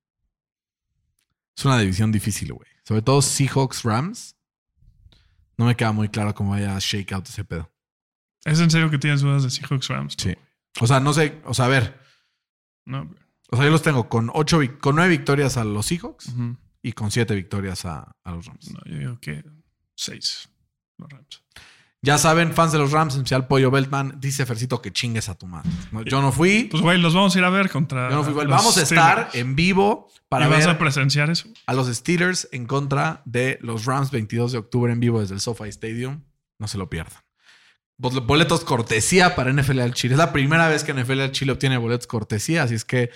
Es 1.57 1.65
una 1.65 1.79
división 1.79 2.11
difícil, 2.11 2.53
güey. 2.53 2.69
Sobre 2.83 3.01
todo 3.01 3.21
Seahawks 3.21 3.83
Rams. 3.83 4.35
No 5.57 5.65
me 5.65 5.75
queda 5.75 5.91
muy 5.91 6.09
claro 6.09 6.35
cómo 6.35 6.51
vaya 6.51 6.75
a 6.75 6.79
shake 6.79 7.13
out 7.13 7.27
ese 7.27 7.45
pedo. 7.45 7.71
¿Es 8.43 8.59
en 8.59 8.69
serio 8.69 8.89
que 8.91 8.97
tienes 8.97 9.21
dudas 9.21 9.43
de 9.43 9.49
Seahawks 9.49 9.87
Rams? 9.87 10.15
Sí. 10.17 10.35
O 10.81 10.87
sea, 10.87 10.99
no 10.99 11.13
sé, 11.13 11.41
o 11.45 11.53
sea, 11.53 11.65
a 11.65 11.69
ver, 11.69 11.99
No, 12.85 13.05
güey. 13.07 13.24
O 13.51 13.55
sea, 13.57 13.65
yo 13.65 13.71
los 13.71 13.81
tengo 13.81 14.09
con 14.09 14.29
ocho, 14.33 14.59
con 14.79 14.95
nueve 14.95 15.09
victorias 15.09 15.57
a 15.57 15.63
los 15.63 15.85
Seahawks 15.87 16.33
y 16.81 16.91
con 16.93 17.11
siete 17.11 17.35
victorias 17.35 17.85
a, 17.85 18.11
a 18.23 18.31
los 18.31 18.45
Rams. 18.45 18.71
No, 18.71 18.79
yo 18.85 18.97
digo 18.97 19.19
que 19.19 19.43
seis. 19.95 20.49
Los 20.97 21.09
Rams. 21.09 21.41
Ya 22.01 22.19
saben, 22.19 22.53
fans 22.53 22.71
de 22.71 22.77
los 22.77 22.91
Rams, 22.91 23.15
en 23.15 23.21
especial 23.21 23.47
Pollo 23.47 23.71
Beltman, 23.71 24.19
dice 24.19 24.45
Fercito 24.45 24.79
que 24.79 24.93
chingues 24.93 25.27
a 25.27 25.35
tu 25.35 25.47
madre. 25.47 25.69
Yo 26.05 26.21
no 26.21 26.31
fui, 26.31 26.65
Pues, 26.69 26.83
güey, 26.83 26.99
los 26.99 27.15
vamos 27.15 27.35
a 27.35 27.39
ir 27.39 27.45
a 27.45 27.49
ver 27.49 27.69
contra. 27.71 28.09
yo 28.11 28.17
no 28.17 28.23
fui. 28.23 28.33
los 28.35 28.45
Vamos 28.47 28.77
a 28.77 28.83
estar 28.83 29.13
Steelers. 29.29 29.35
en 29.35 29.55
vivo 29.55 30.11
para 30.29 30.45
¿Y 30.45 30.49
vas 30.49 30.59
ver 30.59 30.69
a 30.69 30.77
presenciar 30.77 31.31
eso? 31.31 31.49
a 31.65 31.73
los 31.73 31.87
Steelers 31.87 32.47
en 32.51 32.67
contra 32.67 33.23
de 33.25 33.57
los 33.61 33.85
Rams 33.85 34.11
22 34.11 34.51
de 34.51 34.59
octubre 34.59 34.93
en 34.93 34.99
vivo 34.99 35.19
desde 35.19 35.33
el 35.33 35.39
SoFi 35.41 35.69
Stadium. 35.69 36.21
No 36.59 36.67
se 36.67 36.77
lo 36.77 36.89
pierdan. 36.91 37.23
Bol- 37.97 38.21
Boletos 38.25 38.63
cortesía 38.63 39.35
para 39.35 39.51
NFL 39.51 39.79
al 39.79 39.93
Chile. 39.95 40.13
Es 40.13 40.19
la 40.19 40.31
primera 40.31 40.67
vez 40.69 40.83
que 40.83 40.93
NFL 40.93 41.21
al 41.21 41.31
Chile 41.31 41.53
obtiene 41.53 41.77
boletos 41.77 42.05
cortesía, 42.07 42.63
así 42.63 42.75
es 42.75 42.85
que 42.85 43.09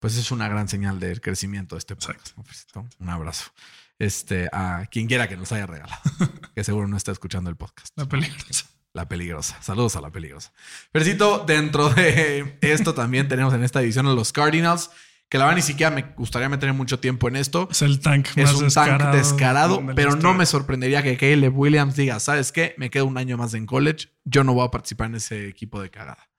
pues 0.00 0.16
es 0.16 0.30
una 0.32 0.48
gran 0.48 0.66
señal 0.68 0.98
del 0.98 1.20
crecimiento 1.20 1.76
de 1.76 1.80
este 1.80 1.94
podcast. 1.94 2.36
¿no, 2.36 2.42
Fercito? 2.42 2.86
Un 2.98 3.08
abrazo. 3.10 3.52
Este, 3.98 4.48
a 4.50 4.86
quien 4.90 5.06
quiera 5.06 5.28
que 5.28 5.36
nos 5.36 5.52
haya 5.52 5.66
regalado, 5.66 6.00
que 6.54 6.64
seguro 6.64 6.88
no 6.88 6.96
está 6.96 7.12
escuchando 7.12 7.50
el 7.50 7.56
podcast. 7.56 7.88
La 7.96 8.06
peligrosa. 8.06 8.64
La 8.94 9.08
peligrosa. 9.08 9.62
Saludos 9.62 9.94
a 9.96 10.00
la 10.00 10.10
peligrosa. 10.10 10.52
Fercito, 10.92 11.44
dentro 11.46 11.90
de 11.90 12.56
esto 12.62 12.94
también 12.94 13.28
tenemos 13.28 13.52
en 13.54 13.62
esta 13.62 13.80
división 13.80 14.06
a 14.06 14.14
los 14.14 14.32
Cardinals, 14.32 14.90
que 15.28 15.36
la 15.38 15.44
verdad 15.44 15.56
ni 15.58 15.62
siquiera 15.62 15.94
me 15.94 16.02
gustaría 16.16 16.48
meter 16.48 16.72
mucho 16.72 16.98
tiempo 16.98 17.28
en 17.28 17.36
esto. 17.36 17.68
Es 17.70 17.82
el 17.82 18.00
tank 18.00 18.28
Es 18.34 18.46
más 18.46 18.54
un 18.54 18.64
descarado. 18.64 18.98
tank 18.98 19.14
descarado, 19.14 19.82
de 19.86 19.94
pero 19.94 20.16
no 20.16 20.32
me 20.34 20.46
sorprendería 20.46 21.02
que 21.02 21.16
Caleb 21.18 21.56
Williams 21.56 21.94
diga, 21.94 22.18
¿sabes 22.18 22.50
qué? 22.52 22.74
Me 22.78 22.88
quedo 22.90 23.04
un 23.04 23.18
año 23.18 23.36
más 23.36 23.52
en 23.54 23.66
college. 23.66 24.08
Yo 24.24 24.42
no 24.44 24.54
voy 24.54 24.66
a 24.66 24.70
participar 24.70 25.08
en 25.08 25.16
ese 25.16 25.46
equipo 25.46 25.80
de 25.80 25.90
cagada. 25.90 26.30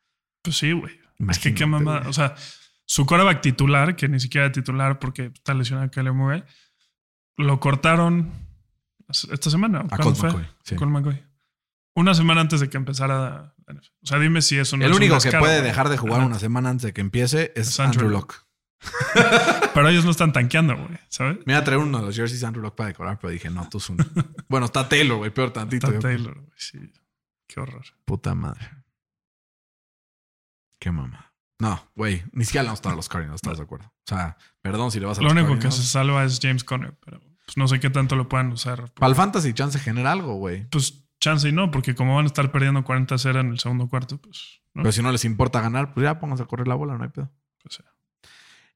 Pues 0.41 0.58
sí, 0.58 0.72
güey. 0.74 1.00
Es 1.30 1.39
que 1.39 1.53
qué 1.53 1.65
mamada. 1.68 2.10
O 2.10 2.13
sea, 2.13 2.36
su 2.92 3.06
coreback 3.06 3.40
titular, 3.40 3.96
que 3.96 4.10
ni 4.10 4.20
siquiera 4.20 4.48
era 4.48 4.52
titular 4.52 5.00
porque 5.00 5.28
está 5.34 5.54
lesionado 5.54 5.90
Kyler 5.90 6.12
Murray, 6.12 6.44
lo 7.38 7.58
cortaron 7.62 8.34
esta 9.08 9.50
semana. 9.50 9.80
A 9.80 9.96
¿Cuándo 9.96 10.14
Colt? 10.14 10.24
McCoy, 10.24 10.48
sí. 10.66 10.76
Colt 10.76 10.92
McCoy. 10.92 11.24
Una 11.96 12.14
semana 12.14 12.42
antes 12.42 12.60
de 12.60 12.70
que 12.70 12.76
empezara. 12.76 13.56
O 13.66 14.06
sea, 14.06 14.20
dime 14.20 14.42
si 14.42 14.58
eso 14.58 14.76
no 14.76 14.84
El 14.84 14.92
es 14.92 14.98
un 14.98 15.04
único 15.04 15.18
que 15.22 15.32
puede 15.32 15.62
dejar 15.62 15.88
de 15.88 15.96
jugar 15.96 16.20
una 16.26 16.38
semana 16.38 16.70
antes 16.70 16.84
de 16.84 16.92
que 16.94 17.00
empiece 17.00 17.54
es 17.56 17.70
Es 17.70 17.80
Andrew 17.80 18.08
Andrew. 18.08 18.20
Locke. 18.20 18.36
Pero 19.74 19.88
ellos 19.88 20.04
no 20.04 20.12
están 20.12 20.34
tanqueando, 20.34 20.76
güey. 20.76 21.00
¿Sabes? 21.08 21.38
Me 21.46 21.54
iba 21.54 21.62
a 21.62 21.64
traer 21.64 21.80
uno 21.80 21.98
de 22.00 22.08
los 22.08 22.14
jerseys 22.14 22.42
de 22.42 22.48
Andrew 22.48 22.62
Locke 22.62 22.76
para 22.76 22.88
decorar, 22.90 23.20
pero 23.20 23.32
dije, 23.32 23.50
no, 23.50 23.70
tú 23.70 23.78
es 23.78 23.90
uno. 23.90 24.04
bueno, 24.50 24.66
está 24.66 24.90
Taylor, 24.90 25.18
güey, 25.18 25.32
peor 25.32 25.52
tantito. 25.52 25.88
Está 25.88 25.96
Yo- 25.96 26.02
Taylor, 26.02 26.34
güey. 26.34 26.52
Sí. 26.58 26.92
Qué 27.48 27.62
horror. 27.62 27.86
Puta 28.04 28.36
madre. 28.36 28.70
Qué 30.78 30.92
mamá. 30.92 31.31
No, 31.62 31.80
güey, 31.96 32.24
ni 32.32 32.44
siquiera 32.44 32.63
le 32.63 32.70
vamos 32.70 32.80
a 32.80 32.82
estar 32.82 32.94
a 32.94 32.96
los 32.96 33.08
Cardinals, 33.08 33.36
¿estás 33.36 33.60
de 33.60 33.63
acuerdo? 33.63 33.86
O 33.86 34.08
sea, 34.08 34.36
perdón 34.63 34.89
si 34.89 35.00
le 35.00 35.06
vas 35.06 35.20
a 35.20 35.22
Lo 35.22 35.32
los 35.32 35.44
único 35.44 35.60
que 35.60 35.70
se 35.70 35.84
salva 35.84 36.24
es 36.24 36.39
James 36.41 36.63
Conner, 36.63 36.98
pero 37.06 37.20
pues, 37.20 37.56
no 37.56 37.68
sé 37.68 37.80
qué 37.80 37.91
tanto 37.91 38.15
lo 38.15 38.27
puedan 38.27 38.51
usar. 38.51 38.91
Para 38.96 39.12
el 39.12 39.15
fantasy 39.15 39.53
chance 39.53 39.77
genera 39.77 40.12
algo, 40.12 40.34
güey. 40.34 40.68
Pues 40.72 41.06
chance 41.20 41.48
y 41.48 41.51
no, 41.51 41.70
porque 41.70 41.94
como 41.94 42.15
van 42.15 42.25
a 42.25 42.27
estar 42.30 42.51
perdiendo 42.51 42.84
40-0 42.84 43.39
en 43.39 43.51
el 43.51 43.60
segundo 43.60 43.88
cuarto, 43.88 44.18
pues 44.18 44.63
no. 44.74 44.82
Pero 44.82 44.91
si 44.91 45.03
no 45.03 45.12
les 45.12 45.24
importa 45.24 45.62
ganar, 45.62 45.94
pues 45.94 46.03
ya 46.03 46.18
pónganse 46.18 46.41
a 46.41 46.48
correr 46.48 46.68
la 46.68 46.74
bola, 46.74 46.98
no 46.98 47.03
hay 47.03 47.12
pedo. 47.12 47.32
Pues. 47.62 47.84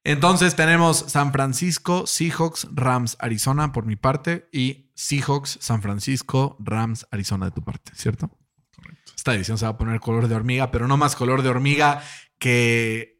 Entonces 0.04 0.54
tenemos 0.54 0.98
San 1.08 1.32
Francisco, 1.32 2.06
Seahawks, 2.06 2.68
Rams, 2.72 3.16
Arizona 3.18 3.72
por 3.72 3.84
mi 3.84 3.96
parte 3.96 4.48
y 4.52 4.92
Seahawks, 4.94 5.58
San 5.60 5.82
Francisco, 5.82 6.56
Rams, 6.60 7.04
Arizona 7.10 7.46
de 7.46 7.50
tu 7.50 7.62
parte, 7.62 7.90
¿cierto? 7.96 8.30
Correcto. 8.76 9.12
Esta 9.16 9.34
edición 9.34 9.58
se 9.58 9.64
va 9.64 9.72
a 9.72 9.78
poner 9.78 10.00
color 10.00 10.28
de 10.28 10.34
hormiga, 10.34 10.70
pero 10.70 10.86
no 10.86 10.96
más 10.96 11.16
color 11.16 11.42
de 11.42 11.48
hormiga 11.48 12.02
que 12.38 13.16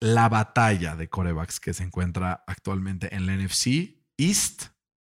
la 0.00 0.28
batalla 0.28 0.96
de 0.96 1.08
corebacks 1.08 1.60
que 1.60 1.74
se 1.74 1.82
encuentra 1.82 2.44
actualmente 2.46 3.14
en 3.14 3.26
la 3.26 3.36
NFC 3.36 3.96
East 4.16 4.66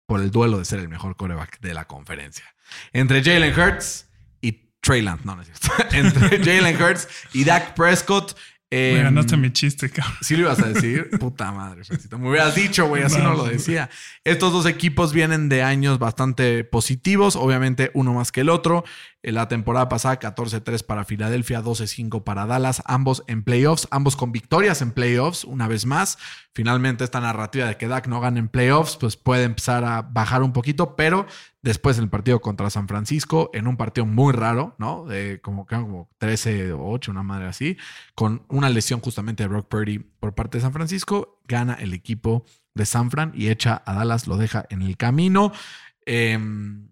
por 0.06 0.20
el 0.20 0.30
duelo 0.30 0.58
de 0.58 0.64
ser 0.64 0.78
el 0.78 0.88
mejor 0.88 1.16
coreback 1.16 1.60
de 1.60 1.74
la 1.74 1.86
conferencia. 1.86 2.44
Entre 2.92 3.22
Jalen 3.22 3.58
Hurts 3.58 4.08
y 4.40 4.70
Trey 4.80 5.02
Lance, 5.02 5.24
no, 5.24 5.36
no 5.36 5.42
es 5.42 5.48
cierto. 5.48 5.70
Entre 5.96 6.38
Jalen 6.44 6.80
Hurts 6.80 7.08
y 7.32 7.44
Dak 7.44 7.74
Prescott. 7.74 8.36
Me 8.68 8.98
em, 8.98 9.04
ganaste 9.04 9.36
mi 9.36 9.52
chiste, 9.52 9.88
cabrón. 9.90 10.16
Sí 10.22 10.34
lo 10.36 10.42
ibas 10.42 10.58
a 10.60 10.68
decir. 10.68 11.08
Puta 11.20 11.52
madre, 11.52 11.84
Fercito. 11.84 12.18
Me 12.18 12.28
hubieras 12.28 12.54
dicho, 12.54 12.86
güey. 12.86 13.04
Así 13.04 13.18
no, 13.18 13.30
No, 13.30 13.34
lo 13.36 13.44
decía. 13.44 13.88
Estos 14.24 14.52
dos 14.52 14.66
equipos 14.66 15.12
vienen 15.12 15.48
de 15.48 15.62
años 15.62 16.00
bastante 16.00 16.64
positivos. 16.64 17.36
Obviamente, 17.36 17.92
uno 17.94 18.12
más 18.12 18.32
que 18.32 18.40
el 18.40 18.48
otro. 18.48 18.84
La 19.32 19.48
temporada 19.48 19.88
pasada, 19.88 20.18
14-3 20.20 20.84
para 20.84 21.04
Filadelfia, 21.04 21.62
12-5 21.62 22.22
para 22.22 22.46
Dallas. 22.46 22.82
Ambos 22.86 23.24
en 23.26 23.42
playoffs. 23.42 23.88
Ambos 23.90 24.16
con 24.16 24.32
victorias 24.32 24.82
en 24.82 24.92
playoffs, 24.92 25.44
una 25.44 25.66
vez 25.66 25.84
más. 25.84 26.18
Finalmente, 26.52 27.04
esta 27.04 27.20
narrativa 27.20 27.66
de 27.66 27.76
que 27.76 27.88
Dak 27.88 28.06
no 28.06 28.20
gana 28.20 28.38
en 28.38 28.48
playoffs, 28.48 28.96
pues 28.96 29.16
puede 29.16 29.44
empezar 29.44 29.84
a 29.84 30.02
bajar 30.02 30.42
un 30.42 30.52
poquito. 30.52 30.96
Pero 30.96 31.26
después 31.62 31.96
del 31.96 32.08
partido 32.08 32.40
contra 32.40 32.70
San 32.70 32.86
Francisco, 32.86 33.50
en 33.52 33.66
un 33.66 33.76
partido 33.76 34.06
muy 34.06 34.32
raro, 34.32 34.76
¿no? 34.78 35.04
De 35.04 35.40
como, 35.40 35.66
como 35.66 36.08
13-8, 36.20 37.08
una 37.08 37.22
madre 37.22 37.46
así 37.46 37.76
con 38.14 38.44
una 38.48 38.70
lesión 38.70 39.00
justamente 39.00 39.42
de 39.42 39.48
Brock 39.48 39.68
Purdy 39.68 39.98
por 39.98 40.34
parte 40.34 40.58
de 40.58 40.62
San 40.62 40.72
Francisco, 40.72 41.40
gana 41.46 41.74
el 41.74 41.92
equipo 41.92 42.44
de 42.74 42.86
San 42.86 43.10
Fran 43.10 43.32
y 43.34 43.48
echa 43.48 43.82
a 43.84 43.94
Dallas, 43.94 44.26
lo 44.26 44.36
deja 44.36 44.66
en 44.70 44.82
el 44.82 44.96
camino. 44.96 45.52
Em, 46.04 46.88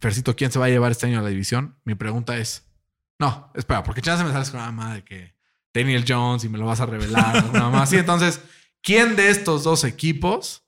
Fercito, 0.00 0.36
¿quién 0.36 0.52
se 0.52 0.58
va 0.58 0.66
a 0.66 0.68
llevar 0.68 0.92
este 0.92 1.06
año 1.06 1.18
a 1.18 1.22
la 1.22 1.28
división? 1.28 1.76
Mi 1.84 1.94
pregunta 1.94 2.36
es, 2.36 2.68
no, 3.18 3.50
espera, 3.54 3.82
porque 3.82 4.00
chance 4.02 4.22
me 4.24 4.32
sales 4.32 4.50
con 4.50 4.60
la 4.60 4.70
madre 4.70 5.04
que 5.04 5.34
Daniel 5.74 6.04
Jones 6.06 6.44
y 6.44 6.48
me 6.48 6.58
lo 6.58 6.66
vas 6.66 6.80
a 6.80 6.86
revelar, 6.86 7.52
nada 7.52 7.70
más. 7.70 7.90
Sí, 7.90 7.96
entonces, 7.96 8.40
¿quién 8.82 9.16
de 9.16 9.30
estos 9.30 9.64
dos 9.64 9.84
equipos 9.84 10.64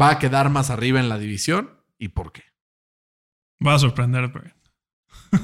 va 0.00 0.10
a 0.10 0.18
quedar 0.18 0.50
más 0.50 0.70
arriba 0.70 1.00
en 1.00 1.08
la 1.08 1.18
división 1.18 1.80
y 1.98 2.08
por 2.08 2.32
qué? 2.32 2.44
Va 3.66 3.74
a 3.74 3.78
sorprender, 3.78 4.28
güey. 4.28 4.52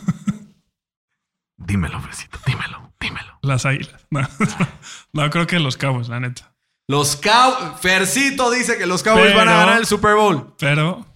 Dímelo, 1.56 2.00
Fercito, 2.00 2.38
dímelo, 2.46 2.92
dímelo. 3.00 3.38
Las 3.40 3.64
águilas. 3.64 4.06
No, 4.10 4.20
no, 5.12 5.30
creo 5.30 5.46
que 5.46 5.58
los 5.58 5.76
cabos, 5.76 6.08
la 6.08 6.20
neta. 6.20 6.54
Los 6.88 7.16
Cow 7.16 7.76
Fercito 7.80 8.50
dice 8.50 8.76
que 8.76 8.86
los 8.86 9.02
Cowboys 9.02 9.26
Pero- 9.26 9.38
van 9.38 9.48
a 9.48 9.56
ganar 9.56 9.78
el 9.78 9.86
Super 9.86 10.16
Bowl. 10.16 10.54
Pero 10.58 11.06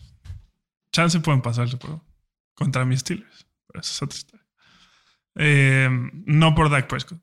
chance 0.93 1.21
pueden 1.21 1.43
pasar 1.43 1.65
el 1.65 1.71
Super 1.71 1.91
Bowl 1.91 2.06
contra 2.57 2.85
mis 2.85 3.01
Steelers. 3.01 3.47
Pero 3.69 3.81
esa 3.81 3.93
es 3.93 4.03
otra 4.03 4.17
historia. 4.19 4.47
Eh, 5.37 5.89
no 6.25 6.55
por 6.57 6.69
Dak 6.71 6.89
Prescott, 6.89 7.21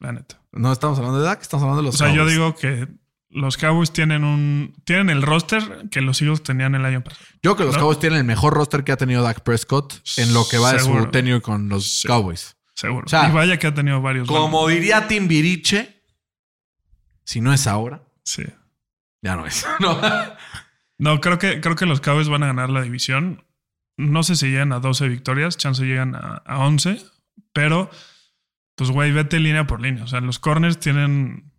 la 0.00 0.12
neta. 0.12 0.42
No 0.52 0.70
estamos 0.72 0.98
hablando 0.98 1.20
de 1.20 1.24
Dak, 1.26 1.40
estamos 1.40 1.62
hablando 1.62 1.80
de 1.82 1.86
los 1.86 1.94
O 1.94 1.98
sea, 1.98 2.12
yo 2.12 2.26
digo 2.26 2.54
que 2.56 2.88
los 3.28 3.56
Cowboys 3.56 3.92
tienen 3.92 4.24
un 4.24 4.74
tienen 4.84 5.10
el 5.10 5.22
roster 5.22 5.88
que 5.90 6.00
los 6.00 6.20
Eagles 6.22 6.42
tenían 6.42 6.74
el 6.74 6.84
año 6.84 7.02
pasado. 7.04 7.24
Yo 7.42 7.54
creo 7.54 7.56
que 7.56 7.64
los 7.64 7.74
¿no? 7.74 7.80
Cowboys 7.80 7.98
tienen 8.00 8.18
el 8.18 8.24
mejor 8.24 8.52
roster 8.54 8.82
que 8.84 8.92
ha 8.92 8.96
tenido 8.96 9.22
Dak 9.22 9.42
Prescott 9.42 9.94
en 10.16 10.34
lo 10.34 10.46
que 10.48 10.58
va 10.58 10.72
de 10.72 10.80
su 10.80 11.06
tenure 11.10 11.40
con 11.40 11.68
los 11.68 12.00
Sí. 12.00 12.08
Cowboys. 12.08 12.56
Seguro. 12.74 13.06
O 13.06 13.08
sea, 13.08 13.28
y 13.28 13.32
vaya 13.32 13.58
que 13.58 13.66
ha 13.68 13.74
tenido 13.74 14.02
varios. 14.02 14.28
Como 14.28 14.66
diría 14.68 15.06
Timbiriche, 15.08 16.02
si 17.24 17.40
no 17.40 17.52
es 17.52 17.66
ahora, 17.66 18.02
Sí. 18.24 18.42
ya 19.22 19.36
no 19.36 19.46
es. 19.46 19.64
No. 19.80 20.00
No, 20.98 21.20
creo 21.20 21.38
que, 21.38 21.60
creo 21.60 21.76
que 21.76 21.86
los 21.86 22.00
Cowboys 22.00 22.28
van 22.28 22.42
a 22.42 22.46
ganar 22.46 22.70
la 22.70 22.80
división. 22.82 23.44
No 23.96 24.22
sé 24.22 24.36
si 24.36 24.50
llegan 24.50 24.72
a 24.72 24.80
12 24.80 25.08
victorias, 25.08 25.56
chance 25.56 25.82
llegan 25.84 26.14
a, 26.14 26.42
a 26.44 26.58
11, 26.58 27.00
pero 27.52 27.90
pues 28.74 28.90
güey, 28.90 29.10
vete 29.12 29.40
línea 29.40 29.66
por 29.66 29.80
línea. 29.80 30.04
O 30.04 30.06
sea, 30.06 30.20
los 30.20 30.38
corners 30.38 30.78
tienen 30.78 31.50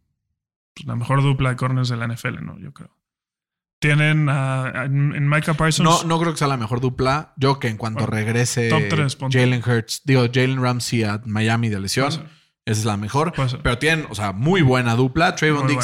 pues, 0.76 0.86
la 0.86 0.96
mejor 0.96 1.24
dupla 1.24 1.50
de 1.50 1.56
corners 1.56 1.90
de 1.90 1.98
la 1.98 2.08
NFL, 2.08 2.44
¿no? 2.46 2.60
Yo 2.60 2.74
creo. 2.74 2.96
Tienen 3.80 4.28
a- 4.30 4.66
a- 4.66 4.86
en, 4.86 5.28
Micah 5.30 5.54
Parsons. 5.56 6.04
no, 6.04 6.08
no 6.08 6.20
creo 6.20 6.32
que 6.32 6.38
sea 6.40 6.48
la 6.48 6.58
mejor 6.58 6.80
dupla. 6.82 7.34
Yo 7.38 7.60
que 7.60 7.68
en 7.70 7.78
cuanto 7.78 8.00
Bueno, 8.06 8.16
regrese. 8.16 8.70
Jalen 9.32 9.64
Hurts, 9.64 10.02
digo 10.04 10.26
Jalen 10.32 10.62
Ramsey 10.62 11.04
a 11.04 11.22
Miami 11.26 11.70
de 11.70 11.80
lesión, 11.80 12.08
esa 12.08 12.22
es 12.66 12.86
la 12.86 12.98
mejor. 12.98 13.34
Pero 13.64 13.78
tienen, 13.78 14.08
o 14.10 14.16
sea, 14.16 14.32
muy 14.34 14.62
buena 14.62 14.96
dupla. 14.96 15.36
Trayvon 15.36 15.66
güey. 15.66 15.78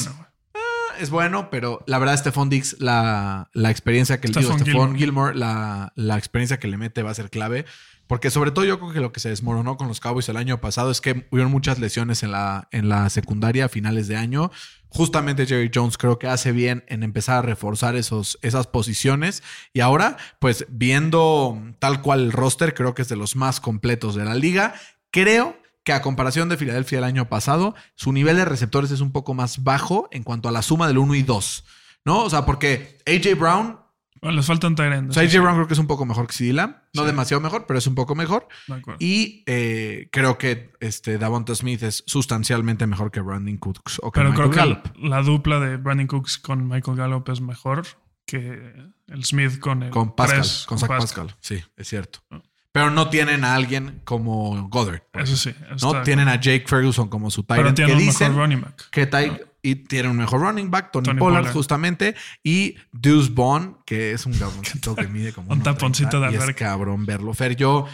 Es 0.99 1.09
bueno, 1.09 1.49
pero 1.49 1.83
la 1.87 1.99
verdad, 1.99 2.17
Stephon 2.17 2.49
Dix, 2.49 2.77
la, 2.79 3.49
la 3.53 3.71
experiencia 3.71 4.19
que 4.19 4.27
le 4.27 4.39
digo, 4.39 4.53
Stephon 4.53 4.95
Gilmore. 4.95 4.99
Gilmore, 4.99 5.35
la, 5.35 5.93
la 5.95 6.17
experiencia 6.17 6.59
que 6.59 6.67
le 6.67 6.77
mete 6.77 7.03
va 7.03 7.11
a 7.11 7.15
ser 7.15 7.29
clave. 7.29 7.65
Porque 8.07 8.29
sobre 8.29 8.51
todo 8.51 8.65
yo 8.65 8.79
creo 8.79 8.91
que 8.91 8.99
lo 8.99 9.13
que 9.13 9.21
se 9.21 9.29
desmoronó 9.29 9.77
con 9.77 9.87
los 9.87 9.99
Cowboys 9.99 10.27
el 10.27 10.37
año 10.37 10.59
pasado 10.59 10.91
es 10.91 10.99
que 10.99 11.25
hubieron 11.31 11.51
muchas 11.51 11.79
lesiones 11.79 12.21
en 12.21 12.31
la, 12.31 12.67
en 12.71 12.89
la 12.89 13.09
secundaria 13.09 13.65
a 13.65 13.69
finales 13.69 14.07
de 14.07 14.17
año. 14.17 14.51
Justamente 14.89 15.45
Jerry 15.45 15.71
Jones 15.73 15.97
creo 15.97 16.19
que 16.19 16.27
hace 16.27 16.51
bien 16.51 16.83
en 16.87 17.01
empezar 17.01 17.37
a 17.37 17.41
reforzar 17.41 17.95
esos, 17.95 18.37
esas 18.41 18.67
posiciones. 18.67 19.41
Y 19.71 19.79
ahora, 19.79 20.17
pues 20.39 20.65
viendo 20.69 21.59
tal 21.79 22.01
cual 22.01 22.25
el 22.25 22.31
roster, 22.33 22.73
creo 22.73 22.93
que 22.93 23.03
es 23.03 23.09
de 23.09 23.15
los 23.15 23.35
más 23.35 23.59
completos 23.59 24.15
de 24.15 24.25
la 24.25 24.35
liga. 24.35 24.75
Creo 25.09 25.57
que 25.83 25.93
a 25.93 26.01
comparación 26.01 26.49
de 26.49 26.57
Filadelfia 26.57 26.97
el 26.99 27.03
año 27.03 27.27
pasado, 27.29 27.75
su 27.95 28.11
nivel 28.13 28.37
de 28.37 28.45
receptores 28.45 28.91
es 28.91 29.01
un 29.01 29.11
poco 29.11 29.33
más 29.33 29.63
bajo 29.63 30.07
en 30.11 30.23
cuanto 30.23 30.47
a 30.49 30.51
la 30.51 30.61
suma 30.61 30.87
del 30.87 30.97
1 30.97 31.15
y 31.15 31.23
2. 31.23 31.63
¿No? 32.05 32.23
O 32.23 32.29
sea, 32.29 32.45
porque 32.45 32.97
AJ 33.07 33.37
Brown 33.39 33.79
Bueno, 34.21 34.37
les 34.37 34.45
falta 34.45 34.67
un 34.67 34.75
tight 34.75 34.93
end. 34.93 35.09
O 35.11 35.13
sea, 35.13 35.23
AJ 35.23 35.39
Brown 35.41 35.55
creo 35.55 35.67
que 35.67 35.73
es 35.73 35.79
un 35.79 35.87
poco 35.87 36.05
mejor 36.05 36.27
que 36.27 36.33
CD 36.33 36.53
Lamb. 36.53 36.75
No 36.93 37.01
Sí. 37.01 37.07
demasiado 37.07 37.41
mejor, 37.41 37.65
pero 37.67 37.77
es 37.77 37.87
un 37.87 37.95
poco 37.95 38.15
mejor. 38.15 38.47
sí, 38.65 38.71
de 38.73 38.79
acuerdo. 38.79 38.97
Y 39.01 39.43
eh, 39.47 40.07
creo 40.11 40.37
que 40.37 40.71
este 40.79 41.17
Davonta 41.17 41.53
Smith 41.55 41.83
es 41.83 42.03
sustancialmente 42.07 42.87
mejor 42.87 43.11
que 43.11 43.19
Brandon 43.19 43.57
Cooks 43.57 43.99
o 44.01 44.11
que 44.11 44.19
Pero 44.21 44.31
Michael 44.31 44.49
creo 44.51 44.83
que 44.83 45.07
la 45.07 45.21
dupla 45.21 45.59
de 45.59 45.75
Brandon 45.77 46.07
Cooks 46.07 46.37
con 46.37 46.67
Michael 46.67 46.95
Gallup 46.97 47.27
es 47.29 47.41
mejor 47.41 47.85
que 48.25 48.73
el 49.07 49.25
Smith 49.25 49.59
con 49.59 49.83
el 49.83 49.89
Con 49.91 50.15
Pascal, 50.15 50.39
Press, 50.39 50.65
con 50.67 50.79
Zach 50.79 50.89
Pascal. 50.89 51.35
Sí, 51.41 51.61
es 51.75 51.87
cierto. 51.89 52.19
Ah. 52.31 52.41
Pero 52.73 52.89
no 52.89 53.09
tienen 53.09 53.45
a 53.45 53.53
alguien 53.55 54.01
como 54.03 54.67
Goddard. 54.67 55.03
Eso 55.13 55.37
sí. 55.37 55.53
eso 55.75 55.93
¿no? 55.93 56.01
Tienen 56.01 56.27
a 56.27 56.35
Jake 56.41 56.65
Ferguson 56.67 57.07
como 57.07 57.29
su 57.31 57.43
tight 57.43 57.57
Pero 57.57 57.69
end. 57.69 57.77
Que 57.77 57.85
tiene 57.85 57.93
un 58.01 58.05
dicen 58.07 58.27
mejor 58.31 58.43
running 58.43 58.61
back. 58.61 58.89
que 58.89 59.09
tight- 59.09 59.41
y 59.61 59.75
tienen 59.75 60.11
un 60.11 60.17
mejor 60.17 60.41
running 60.41 60.69
back, 60.69 60.91
Tony, 60.91 61.05
Tony 61.05 61.19
Pollard, 61.19 61.41
Pollard. 61.43 61.53
justamente. 61.53 62.15
Y 62.43 62.75
Deuce 62.91 63.29
Bond, 63.31 63.75
que 63.85 64.11
es 64.11 64.25
un 64.25 64.33
cabroncito 64.33 64.93
que 64.95 65.07
mide 65.07 65.31
como 65.31 65.51
Un 65.53 65.59
1.30, 65.61 65.63
taponcito 65.63 66.19
de 66.19 66.31
y 66.31 66.35
es 66.35 66.53
cabrón 66.55 67.05
verlo. 67.05 67.33
Fer, 67.33 67.55
yo 67.55 67.87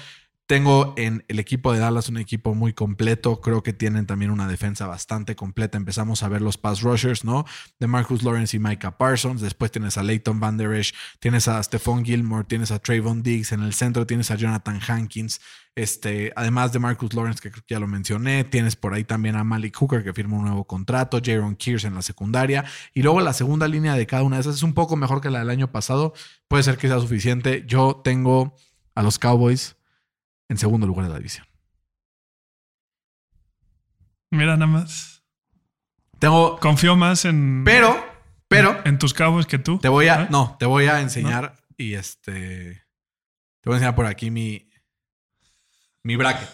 tengo 0.49 0.95
en 0.97 1.23
el 1.27 1.38
equipo 1.38 1.71
de 1.71 1.77
Dallas 1.77 2.09
un 2.09 2.17
equipo 2.17 2.55
muy 2.55 2.73
completo. 2.73 3.39
Creo 3.39 3.62
que 3.62 3.71
tienen 3.71 4.07
también 4.07 4.31
una 4.31 4.47
defensa 4.47 4.88
bastante 4.88 5.35
completa. 5.35 5.77
Empezamos 5.77 6.23
a 6.23 6.27
ver 6.27 6.41
los 6.41 6.57
pass 6.57 6.81
rushers, 6.81 7.23
¿no? 7.23 7.45
De 7.79 7.85
Marcus 7.85 8.23
Lawrence 8.23 8.57
y 8.57 8.59
Micah 8.59 8.97
Parsons. 8.97 9.41
Después 9.41 9.69
tienes 9.69 9.99
a 9.99 10.01
Leighton 10.01 10.39
Van 10.39 10.57
Der 10.57 10.73
Esch, 10.73 10.95
tienes 11.19 11.47
a 11.47 11.62
Stephon 11.62 12.03
Gilmore, 12.03 12.45
tienes 12.45 12.71
a 12.71 12.79
Trayvon 12.79 13.21
Diggs. 13.21 13.51
En 13.51 13.62
el 13.62 13.75
centro 13.75 14.07
tienes 14.07 14.31
a 14.31 14.38
Jonathan 14.38 14.79
Hankins. 14.88 15.39
Este, 15.75 16.33
además 16.35 16.73
de 16.73 16.79
Marcus 16.79 17.13
Lawrence, 17.13 17.47
que 17.47 17.51
ya 17.67 17.79
lo 17.79 17.85
mencioné, 17.85 18.43
tienes 18.43 18.75
por 18.75 18.95
ahí 18.95 19.03
también 19.03 19.35
a 19.35 19.43
Malik 19.43 19.77
Hooker, 19.77 20.03
que 20.03 20.13
firma 20.13 20.38
un 20.38 20.45
nuevo 20.45 20.65
contrato, 20.65 21.21
Jaron 21.23 21.57
Kears 21.57 21.83
en 21.83 21.93
la 21.93 22.01
secundaria. 22.01 22.65
Y 22.95 23.03
luego 23.03 23.21
la 23.21 23.33
segunda 23.33 23.67
línea 23.67 23.93
de 23.93 24.07
cada 24.07 24.23
una 24.23 24.38
de 24.38 24.41
esas 24.41 24.55
es 24.55 24.63
un 24.63 24.73
poco 24.73 24.95
mejor 24.95 25.21
que 25.21 25.29
la 25.29 25.38
del 25.38 25.51
año 25.51 25.71
pasado. 25.71 26.15
Puede 26.47 26.63
ser 26.63 26.79
que 26.79 26.88
sea 26.88 26.99
suficiente. 26.99 27.65
Yo 27.67 28.01
tengo 28.03 28.55
a 28.95 29.03
los 29.03 29.19
Cowboys 29.19 29.75
en 30.49 30.57
segundo 30.57 30.85
lugar 30.88 31.05
de 31.05 31.12
la 31.13 31.17
división. 31.17 31.45
Mira, 34.31 34.55
nada 34.57 34.67
más. 34.67 35.23
Tengo, 36.19 36.59
Confío 36.59 36.95
más 36.95 37.25
en. 37.25 37.63
pero, 37.65 37.97
pero, 38.47 38.79
En 38.85 38.99
tus 38.99 39.13
cabos 39.13 39.45
que 39.47 39.57
tú. 39.59 39.79
te 39.79 39.88
voy 39.89 40.07
a, 40.07 40.23
¿Eh? 40.23 40.27
no, 40.29 40.55
te 40.59 40.65
voy 40.65 40.85
a 40.85 40.99
enseñar 41.01 41.55
y 41.77 41.93
este, 41.93 42.83
te 43.62 43.69
voy 43.69 43.75
a 43.75 43.77
enseñar 43.77 43.95
por 43.95 44.05
aquí 44.05 44.29
mi, 44.29 44.69
mi 46.03 46.15
bracket. 46.15 46.49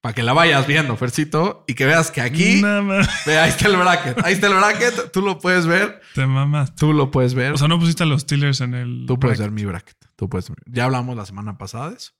Para 0.00 0.14
que 0.14 0.22
la 0.22 0.32
vayas 0.32 0.64
viendo, 0.68 0.96
Fercito, 0.96 1.64
y 1.66 1.74
que 1.74 1.84
veas 1.84 2.12
que 2.12 2.20
aquí, 2.20 2.62
Nada 2.62 2.82
más. 2.82 3.08
ve, 3.26 3.36
ahí 3.38 3.50
está 3.50 3.66
el 3.66 3.76
bracket. 3.76 4.24
Ahí 4.24 4.34
está 4.34 4.46
el 4.46 4.54
bracket. 4.54 5.10
Tú 5.10 5.20
lo 5.22 5.38
puedes 5.40 5.66
ver. 5.66 6.00
Te 6.14 6.24
mamas. 6.24 6.74
Tú 6.76 6.92
lo 6.92 7.10
puedes 7.10 7.34
ver. 7.34 7.52
O 7.54 7.58
sea, 7.58 7.66
no 7.66 7.80
pusiste 7.80 8.04
a 8.04 8.06
los 8.06 8.22
Steelers 8.22 8.60
en 8.60 8.74
el. 8.74 9.04
Tú 9.08 9.18
puedes 9.18 9.40
ver 9.40 9.50
mi 9.50 9.64
bracket. 9.64 9.96
Tú 10.14 10.28
puedes 10.28 10.48
ver. 10.48 10.58
Ya 10.66 10.84
hablamos 10.84 11.16
la 11.16 11.26
semana 11.26 11.58
pasada 11.58 11.90
de 11.90 11.96
eso. 11.96 12.12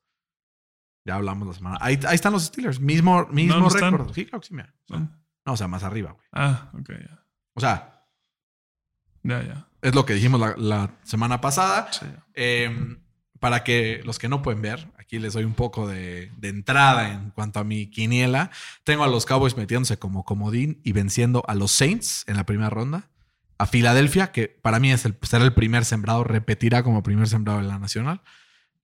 Ya 1.09 1.15
hablamos 1.15 1.49
la 1.49 1.55
semana. 1.55 1.79
Ahí, 1.81 1.99
ahí 2.07 2.15
están 2.17 2.35
los 2.35 2.45
Steelers. 2.45 2.81
Mismo, 2.81 3.27
mismo 3.33 3.57
no 3.59 3.69
están. 3.69 3.93
récord. 3.95 4.13
Sí, 4.15 4.27
claro 4.27 4.41
que 4.43 4.49
sí, 4.49 4.55
mira. 4.55 4.75
No, 4.89 5.09
o 5.55 5.57
sea, 5.57 5.67
más 5.67 5.83
arriba, 5.83 6.13
güey. 6.13 6.27
Ah, 6.33 6.71
ok, 6.75 6.91
ya. 6.91 7.25
O 7.55 7.61
sea, 7.61 8.05
Ya, 9.23 9.43
ya. 9.43 9.67
es 9.81 9.95
lo 9.95 10.05
que 10.05 10.13
dijimos 10.13 10.39
la, 10.39 10.55
la 10.59 10.91
semana 11.05 11.41
pasada. 11.41 11.91
Sí. 11.93 12.05
Eh, 12.35 12.99
para 13.41 13.65
que 13.65 14.03
los 14.05 14.19
que 14.19 14.29
no 14.29 14.43
pueden 14.43 14.61
ver, 14.61 14.93
aquí 14.99 15.19
les 15.19 15.33
doy 15.33 15.45
un 15.45 15.55
poco 15.55 15.89
de, 15.89 16.31
de 16.37 16.49
entrada 16.51 17.11
en 17.11 17.31
cuanto 17.31 17.59
a 17.59 17.65
mi 17.65 17.89
quiniela. 17.89 18.51
Tengo 18.85 19.03
a 19.05 19.09
los 19.09 19.25
Cowboys 19.25 19.57
metiéndose 19.57 19.99
como 19.99 20.25
comodín 20.27 20.81
y 20.85 20.93
venciendo 20.93 21.43
a 21.49 21.55
los 21.55 21.71
Saints 21.73 22.25
en 22.27 22.37
la 22.37 22.45
primera 22.45 22.69
ronda. 22.69 23.09
A 23.57 23.65
Filadelfia, 23.67 24.31
que 24.31 24.49
para 24.49 24.79
mí 24.79 24.93
es 24.93 25.07
el, 25.07 25.17
será 25.23 25.45
el 25.45 25.55
primer 25.55 25.87
sembrado, 25.87 26.23
repetirá 26.23 26.83
como 26.83 27.03
primer 27.03 27.29
sembrado 27.29 27.61
en 27.61 27.69
la 27.69 27.79
nacional. 27.79 28.21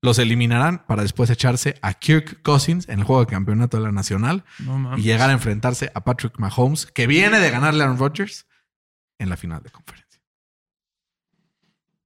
Los 0.04 0.18
eliminarán 0.18 0.84
para 0.86 1.02
después 1.02 1.30
echarse 1.30 1.76
a 1.82 1.94
Kirk 1.94 2.42
Cousins 2.42 2.88
en 2.88 2.98
el 3.00 3.04
juego 3.04 3.24
de 3.24 3.30
campeonato 3.30 3.76
de 3.78 3.82
la 3.84 3.92
nacional 3.92 4.44
No 4.58 4.98
y 4.98 5.02
llegar 5.02 5.30
a 5.30 5.32
enfrentarse 5.32 5.90
a 5.94 6.04
Patrick 6.04 6.38
Mahomes, 6.38 6.86
que 6.86 7.06
viene 7.06 7.40
de 7.40 7.50
ganarle 7.50 7.82
a 7.82 7.86
Aaron 7.86 7.98
Rodgers 7.98 8.46
en 9.18 9.30
la 9.30 9.36
final 9.36 9.62
de 9.62 9.70
conferencia. 9.70 10.20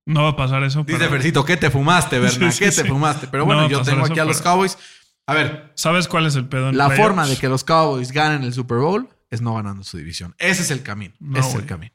No 0.07 0.23
va 0.23 0.31
a 0.31 0.37
pasar 0.37 0.63
eso. 0.63 0.85
Dice 0.85 0.99
pero- 0.99 1.11
Fercito, 1.11 1.45
¿qué 1.45 1.57
te 1.57 1.71
fumaste, 1.71 2.19
Berna? 2.21 2.51
Sí, 2.53 2.59
sí, 2.59 2.65
¿Qué 2.77 2.83
te 2.83 2.89
fumaste? 2.89 3.27
Pero 3.29 3.43
No 3.43 3.47
bueno, 3.47 3.69
yo 3.69 3.83
tengo 3.83 4.05
aquí 4.07 4.19
a 4.19 4.25
los 4.25 4.39
pero- 4.39 4.51
Cowboys. 4.53 4.79
A 5.27 5.35
ver, 5.35 5.73
¿Sabes 5.75 6.09
cuál 6.09 6.25
es 6.27 6.37
el 6.37 6.49
pedo 6.49 6.71
en 6.71 6.79
la 6.79 6.87
playoffs? 6.87 7.07
forma 7.07 7.27
de 7.27 7.37
que 7.37 7.49
los 7.49 7.63
Cowboys 7.65 8.13
ganen 8.13 8.45
el 8.45 8.55
Super 8.55 8.79
Bowl 8.79 9.09
es 9.29 9.43
no 9.43 9.55
ganando 9.55 9.85
su 9.85 9.99
división. 9.99 10.35
Ese 10.39 10.63
es 10.63 10.71
el 10.71 10.83
camino. 10.83 11.15
No, 11.21 11.39
Ese 11.39 11.51
es 11.51 11.55
el 11.57 11.67
camino. 11.67 11.93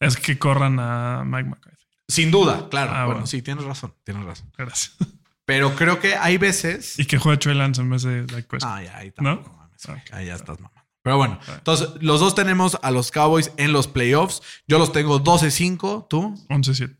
Es 0.00 0.16
que 0.16 0.38
corran 0.38 0.78
a 0.80 1.24
Mike 1.26 1.50
McCarthy. 1.50 1.84
Sin 2.08 2.30
duda, 2.30 2.68
claro. 2.70 2.92
Ah, 2.92 3.00
bueno, 3.04 3.12
bueno. 3.14 3.26
sí, 3.26 3.42
tienes 3.42 3.64
razón, 3.64 3.94
tienes 4.04 4.24
razón. 4.24 4.50
Gracias. 4.56 4.96
Pero 5.46 5.74
creo 5.76 6.00
que 6.00 6.14
hay 6.16 6.38
veces. 6.38 6.98
y 6.98 7.04
que 7.06 7.18
juegue 7.18 7.38
Trey 7.38 7.54
Lance 7.54 7.80
en 7.80 7.90
vez 7.90 8.02
de 8.02 8.24
Dak 8.26 8.46
Prescott. 8.46 8.70
Ah, 8.72 8.82
ya, 8.82 8.96
ahí 8.98 9.12
¿No? 9.18 9.36
tampoco 9.36 9.56
mames, 9.56 9.86
güey. 9.86 9.98
Ok. 9.98 10.04
Ahí 10.12 10.26
ya 10.26 10.34
estás 10.34 10.58
mamando. 10.60 10.82
Pero 11.02 11.18
bueno, 11.18 11.38
Ah. 11.46 11.54
entonces 11.58 11.88
los 12.00 12.20
dos 12.20 12.34
tenemos 12.34 12.78
a 12.82 12.90
los 12.90 13.10
Cowboys 13.10 13.52
en 13.58 13.72
los 13.74 13.88
playoffs. 13.88 14.40
Yo 14.66 14.78
los 14.78 14.90
tengo 14.92 15.18
12-5, 15.22 16.06
tú 16.08 16.34
11-7. 16.48 16.96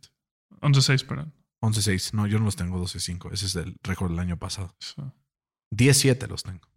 11-6, 0.60 1.04
perdón. 1.06 1.32
11-6. 1.60 2.12
No, 2.12 2.26
yo 2.26 2.38
no 2.38 2.44
los 2.44 2.56
tengo 2.56 2.78
12-5. 2.78 3.30
Ese 3.32 3.46
es 3.46 3.56
el 3.56 3.76
récord 3.82 4.10
del 4.10 4.18
año 4.20 4.36
pasado. 4.38 4.76
Eso. 4.78 5.14
17 5.70 6.26
los 6.26 6.42
tengo. 6.42 6.68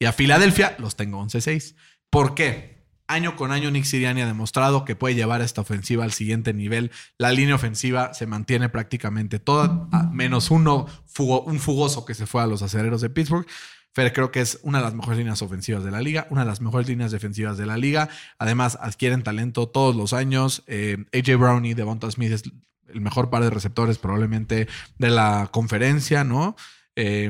Y 0.00 0.06
a 0.06 0.12
Filadelfia 0.12 0.74
los 0.78 0.96
tengo 0.96 1.20
11-6. 1.20 1.76
¿Por 2.10 2.34
qué? 2.34 2.79
Año 3.10 3.34
con 3.34 3.50
año 3.50 3.72
Nick 3.72 3.86
Sirianni 3.86 4.22
ha 4.22 4.26
demostrado 4.26 4.84
que 4.84 4.94
puede 4.94 5.16
llevar 5.16 5.42
esta 5.42 5.62
ofensiva 5.62 6.04
al 6.04 6.12
siguiente 6.12 6.54
nivel. 6.54 6.92
La 7.18 7.32
línea 7.32 7.56
ofensiva 7.56 8.14
se 8.14 8.24
mantiene 8.24 8.68
prácticamente 8.68 9.40
toda, 9.40 9.88
menos 10.12 10.52
uno, 10.52 10.86
un 11.18 11.58
fugoso 11.58 12.04
que 12.04 12.14
se 12.14 12.26
fue 12.26 12.40
a 12.40 12.46
los 12.46 12.62
acereros 12.62 13.00
de 13.00 13.10
Pittsburgh. 13.10 13.48
Fer 13.92 14.12
creo 14.12 14.30
que 14.30 14.40
es 14.40 14.60
una 14.62 14.78
de 14.78 14.84
las 14.84 14.94
mejores 14.94 15.18
líneas 15.18 15.42
ofensivas 15.42 15.82
de 15.82 15.90
la 15.90 16.00
liga, 16.00 16.28
una 16.30 16.42
de 16.42 16.46
las 16.46 16.60
mejores 16.60 16.86
líneas 16.88 17.10
defensivas 17.10 17.58
de 17.58 17.66
la 17.66 17.76
liga. 17.76 18.08
Además, 18.38 18.78
adquieren 18.80 19.24
talento 19.24 19.68
todos 19.68 19.96
los 19.96 20.12
años. 20.12 20.62
Eh, 20.68 20.98
AJ 21.12 21.36
Brown 21.36 21.64
y 21.64 21.74
Devonta 21.74 22.08
Smith 22.12 22.30
es 22.30 22.44
el 22.86 23.00
mejor 23.00 23.28
par 23.28 23.42
de 23.42 23.50
receptores 23.50 23.98
probablemente 23.98 24.68
de 24.98 25.10
la 25.10 25.48
conferencia, 25.50 26.22
¿no? 26.22 26.54
Eh, 26.94 27.28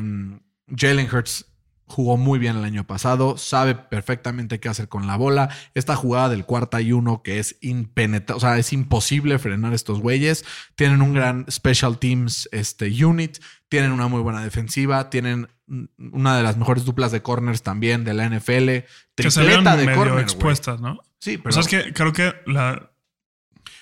Jalen 0.77 1.09
Hurts 1.11 1.50
jugó 1.91 2.17
muy 2.17 2.39
bien 2.39 2.57
el 2.57 2.65
año 2.65 2.87
pasado, 2.87 3.37
sabe 3.37 3.75
perfectamente 3.75 4.61
qué 4.61 4.69
hacer 4.69 4.89
con 4.89 5.07
la 5.07 5.17
bola. 5.17 5.51
Esta 5.75 5.97
jugada 5.97 6.29
del 6.29 6.45
cuarta 6.45 6.81
y 6.81 6.93
uno 6.93 7.23
que 7.23 7.39
es 7.39 7.57
impenetrable, 7.61 8.37
o 8.39 8.41
sea, 8.41 8.57
es 8.59 8.73
imposible 8.73 9.39
frenar 9.39 9.75
estos 9.75 10.01
güeyes. 10.01 10.45
Tienen 10.77 11.03
un 11.03 11.13
gran 11.13 11.47
special 11.51 11.99
teams 11.99 12.49
este, 12.53 13.05
unit, 13.05 13.39
tienen 13.69 13.93
una 13.93 14.09
muy 14.09 14.21
buena 14.23 14.43
defensiva, 14.43 15.11
tienen 15.11 15.49
una 15.99 16.37
de 16.37 16.43
las 16.43 16.57
mejores 16.57 16.85
duplas 16.85 17.13
de 17.13 17.23
corners 17.23 17.63
también 17.63 18.05
de 18.05 18.15
la 18.15 18.29
NFL. 18.29 18.67
Que 18.67 18.87
Tripleta 19.15 19.77
de 19.77 19.87
medio 19.87 19.99
corner, 19.99 20.21
expuestas, 20.21 20.81
¿no? 20.81 20.99
Sí, 21.19 21.37
pero 21.39 21.51
O 21.51 21.53
sea, 21.53 21.61
es 21.61 21.69
que 21.69 21.93
creo 21.93 22.13
que 22.13 22.35
la... 22.47 22.91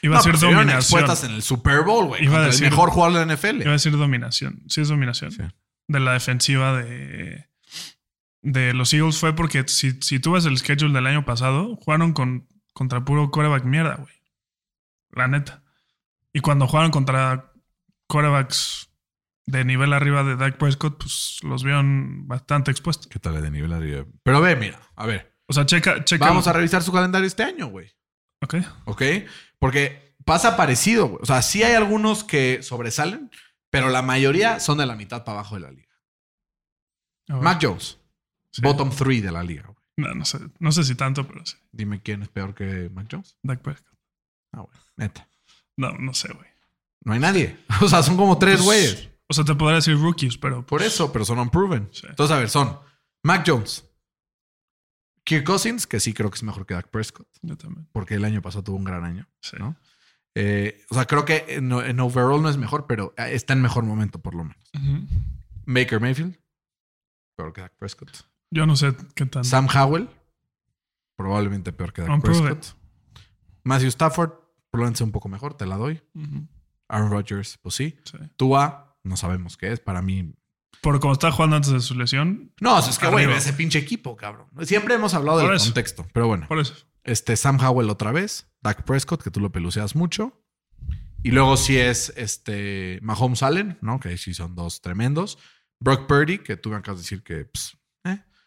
Iba 0.03 0.15
no, 0.15 0.21
a 0.21 0.23
decir 0.23 0.33
pero 0.33 0.39
se 0.39 0.47
vieron 0.47 0.67
dominación. 0.67 1.01
expuestas 1.01 1.25
en 1.25 1.37
el 1.37 1.43
Super 1.43 1.83
Bowl, 1.83 2.07
güey. 2.07 2.25
Iba 2.25 2.39
a 2.39 2.47
decir- 2.47 2.65
el 2.65 2.71
mejor 2.71 2.91
jugador 2.91 3.19
de 3.19 3.27
la 3.27 3.35
NFL. 3.35 3.63
Iba 3.63 3.71
a 3.71 3.73
decir 3.73 3.97
dominación. 3.97 4.63
Sí, 4.69 4.81
es 4.81 4.89
dominación. 4.89 5.33
Sí. 5.33 5.43
De 5.89 6.01
la 6.01 6.13
defensiva 6.13 6.77
de, 6.77 7.47
de 8.43 8.75
los 8.75 8.93
Eagles 8.93 9.19
fue 9.19 9.35
porque 9.35 9.65
si, 9.67 9.93
si 10.01 10.21
tú 10.21 10.33
ves 10.33 10.45
el 10.45 10.59
schedule 10.59 10.95
del 10.95 11.07
año 11.07 11.25
pasado, 11.25 11.77
jugaron 11.77 12.13
con, 12.13 12.49
contra 12.73 13.05
puro 13.05 13.31
coreback 13.31 13.65
mierda, 13.65 13.97
güey. 13.97 14.15
La 15.11 15.27
neta. 15.29 15.63
Y 16.33 16.41
cuando 16.41 16.67
jugaron 16.67 16.91
contra 16.91 17.53
corebacks 18.07 18.91
de 19.47 19.65
nivel 19.65 19.93
arriba 19.93 20.23
de 20.23 20.37
Dak 20.37 20.59
Prescott, 20.59 20.99
pues 20.99 21.39
los 21.43 21.65
vieron 21.65 22.29
bastante 22.29 22.71
expuestos. 22.71 23.07
¿Qué 23.07 23.19
tal 23.19 23.41
de 23.41 23.51
nivel 23.51 23.73
arriba? 23.73 24.05
Pero 24.23 24.41
ve, 24.41 24.57
mira, 24.57 24.81
a 24.95 25.07
ver. 25.07 25.35
O 25.47 25.53
sea, 25.53 25.65
checa, 25.65 26.05
checa. 26.05 26.27
Vamos 26.27 26.47
a 26.47 26.53
revisar 26.53 26.83
su 26.83 26.93
calendario 26.93 27.27
este 27.27 27.43
año, 27.43 27.69
güey. 27.69 27.91
Ok. 28.43 28.57
¿Ok? 28.85 29.03
Porque 29.59 30.15
pasa 30.25 30.57
parecido, 30.57 31.09
güey. 31.09 31.23
O 31.23 31.27
sea, 31.27 31.41
sí 31.41 31.63
hay 31.63 31.75
algunos 31.75 32.25
que 32.25 32.63
sobresalen, 32.63 33.31
pero 33.71 33.89
la 33.89 34.03
mayoría 34.03 34.61
son 34.61 34.79
de 34.79 34.87
la 34.87 34.95
mitad 34.95 35.25
para 35.25 35.39
abajo 35.39 35.55
de 35.55 35.63
la 35.63 35.71
liga. 35.71 35.89
Mac 37.29 37.59
Jones, 37.61 37.99
Sí. 38.53 38.63
bottom 38.63 38.91
three 38.91 39.21
de 39.21 39.31
la 39.33 39.43
liga. 39.43 39.71
No, 39.97 40.15
no 40.15 40.25
sé. 40.25 40.39
No 40.59 40.71
sé 40.73 40.85
si 40.85 40.95
tanto, 40.95 41.27
pero 41.27 41.45
sí. 41.45 41.57
Dime 41.73 42.01
quién 42.03 42.23
es 42.23 42.29
peor 42.29 42.55
que 42.55 42.89
Mac 42.91 43.09
Jones. 43.11 43.37
Dak 43.43 43.61
Prescott. 43.61 43.95
Ah, 44.53 44.61
güey. 44.61 44.77
Neta. 44.97 45.29
No, 45.77 45.93
no 45.93 46.15
sé, 46.15 46.33
güey. 46.33 46.47
No 47.05 47.13
hay 47.13 47.21
nadie. 47.21 47.59
O 47.83 47.89
sea, 47.89 48.03
son 48.03 48.17
como 48.17 48.39
tres 48.39 48.57
Pues, 48.63 48.67
güeyes. 48.67 49.11
O 49.29 49.35
sea, 49.35 49.45
te 49.45 49.55
podría 49.55 49.77
decir 49.77 49.97
rookies, 49.99 50.39
pero 50.39 50.65
Por 50.65 50.83
eso, 50.83 51.13
pero 51.13 51.25
son 51.25 51.39
unproven. 51.39 51.89
Sí. 51.93 52.07
Entonces, 52.09 52.35
a 52.35 52.39
ver, 52.41 52.49
son 52.49 52.79
Mac 53.23 53.45
Jones, 53.47 53.85
Kirk 55.25 55.45
Cousins, 55.45 55.87
que 55.87 56.01
sí 56.01 56.15
creo 56.15 56.31
que 56.31 56.37
es 56.37 56.43
mejor 56.43 56.65
que 56.65 56.75
Dak 56.75 56.89
Prescott, 56.89 57.29
yo 57.43 57.57
también. 57.59 57.87
porque 57.93 58.15
el 58.15 58.25
año 58.25 58.41
pasado 58.41 58.65
tuvo 58.65 58.77
un 58.79 58.85
gran 58.85 59.05
año. 59.05 59.29
Sí. 59.43 59.57
¿no? 59.59 59.77
Eh, 60.35 60.83
o 60.91 60.95
sea, 60.95 61.05
creo 61.05 61.25
que 61.27 61.45
en, 61.49 61.71
en 61.73 62.01
overall 62.01 62.41
no 62.41 62.49
es 62.49 62.57
mejor, 62.57 62.87
pero 62.87 63.13
eh, 63.19 63.31
está 63.35 63.53
en 63.53 63.61
mejor 63.63 63.85
momento, 63.85 64.19
por 64.21 64.35
lo 64.35 64.45
menos. 64.45 64.71
Ujú. 64.75 65.07
Baker 65.67 66.01
Mayfield, 66.01 66.39
peor 67.37 67.53
que 67.53 67.61
Dak 67.61 67.77
Prescott. 67.77 68.11
Yo 68.51 68.67
no 68.67 68.77
sé 68.77 68.95
qué 69.15 69.27
tan. 69.27 69.45
Sam 69.45 69.69
Howell, 69.75 70.09
probablemente 71.17 71.73
peor 71.73 71.93
que 71.93 72.03
Dak. 72.03 72.21
Prescott. 72.23 72.67
Matthew 73.65 73.89
Stafford, 73.89 74.33
probablemente 74.71 74.99
sea 74.99 75.07
un 75.07 75.13
poco 75.13 75.29
mejor, 75.29 75.55
te 75.55 75.67
la 75.67 75.77
doy. 75.77 76.01
Aaron 76.89 77.11
Rodgers, 77.11 77.59
pues 77.63 77.75
sí. 77.75 77.99
Sí. 78.05 78.17
Tua, 78.37 78.99
no 79.05 79.17
sabemos 79.17 79.57
qué 79.57 79.73
es. 79.73 79.81
Para 79.81 80.01
mí, 80.01 80.35
Por 80.81 80.99
cómo 81.01 81.13
está 81.13 81.31
jugando 81.31 81.57
antes 81.57 81.73
de 81.73 81.81
su 81.81 81.95
lesión. 81.95 82.53
No, 82.61 82.79
es 82.79 82.99
que, 82.99 83.09
güey, 83.09 83.31
ese 83.33 83.53
pinche 83.53 83.79
equipo, 83.79 84.17
cabrón. 84.17 84.47
Siempre 84.63 84.95
hemos 84.95 85.13
hablado 85.15 85.41
Por 85.41 85.49
del 85.49 85.57
eso. 85.57 85.67
contexto, 85.67 86.07
pero 86.13 86.29
bueno. 86.29 86.47
Por 86.49 86.59
eso. 86.61 86.75
Este, 87.05 87.37
Sam 87.37 87.59
Howell 87.61 87.91
otra 87.91 88.13
vez, 88.13 88.49
Dak 88.63 88.85
Prescott, 88.85 89.23
que 89.23 89.31
tú 89.31 89.41
lo 89.41 89.51
peluceas 89.53 89.95
mucho. 89.97 90.41
Y 91.23 91.33
luego 91.33 91.57
sí 91.57 91.77
es 91.77 92.13
este 92.17 93.01
Mahomes 93.03 93.43
Allen, 93.43 93.77
¿no? 93.81 93.99
Que 93.99 94.17
sí 94.17 94.35
son 94.35 94.55
dos 94.55 94.81
tremendos. 94.81 95.39
Brock 95.81 96.07
Purdy, 96.07 96.39
que 96.39 96.57
tú 96.57 96.71
me 96.71 96.77
acabas 96.77 97.01
de 97.01 97.03
decir 97.03 97.23
que, 97.23 97.45
pues. 97.47 97.77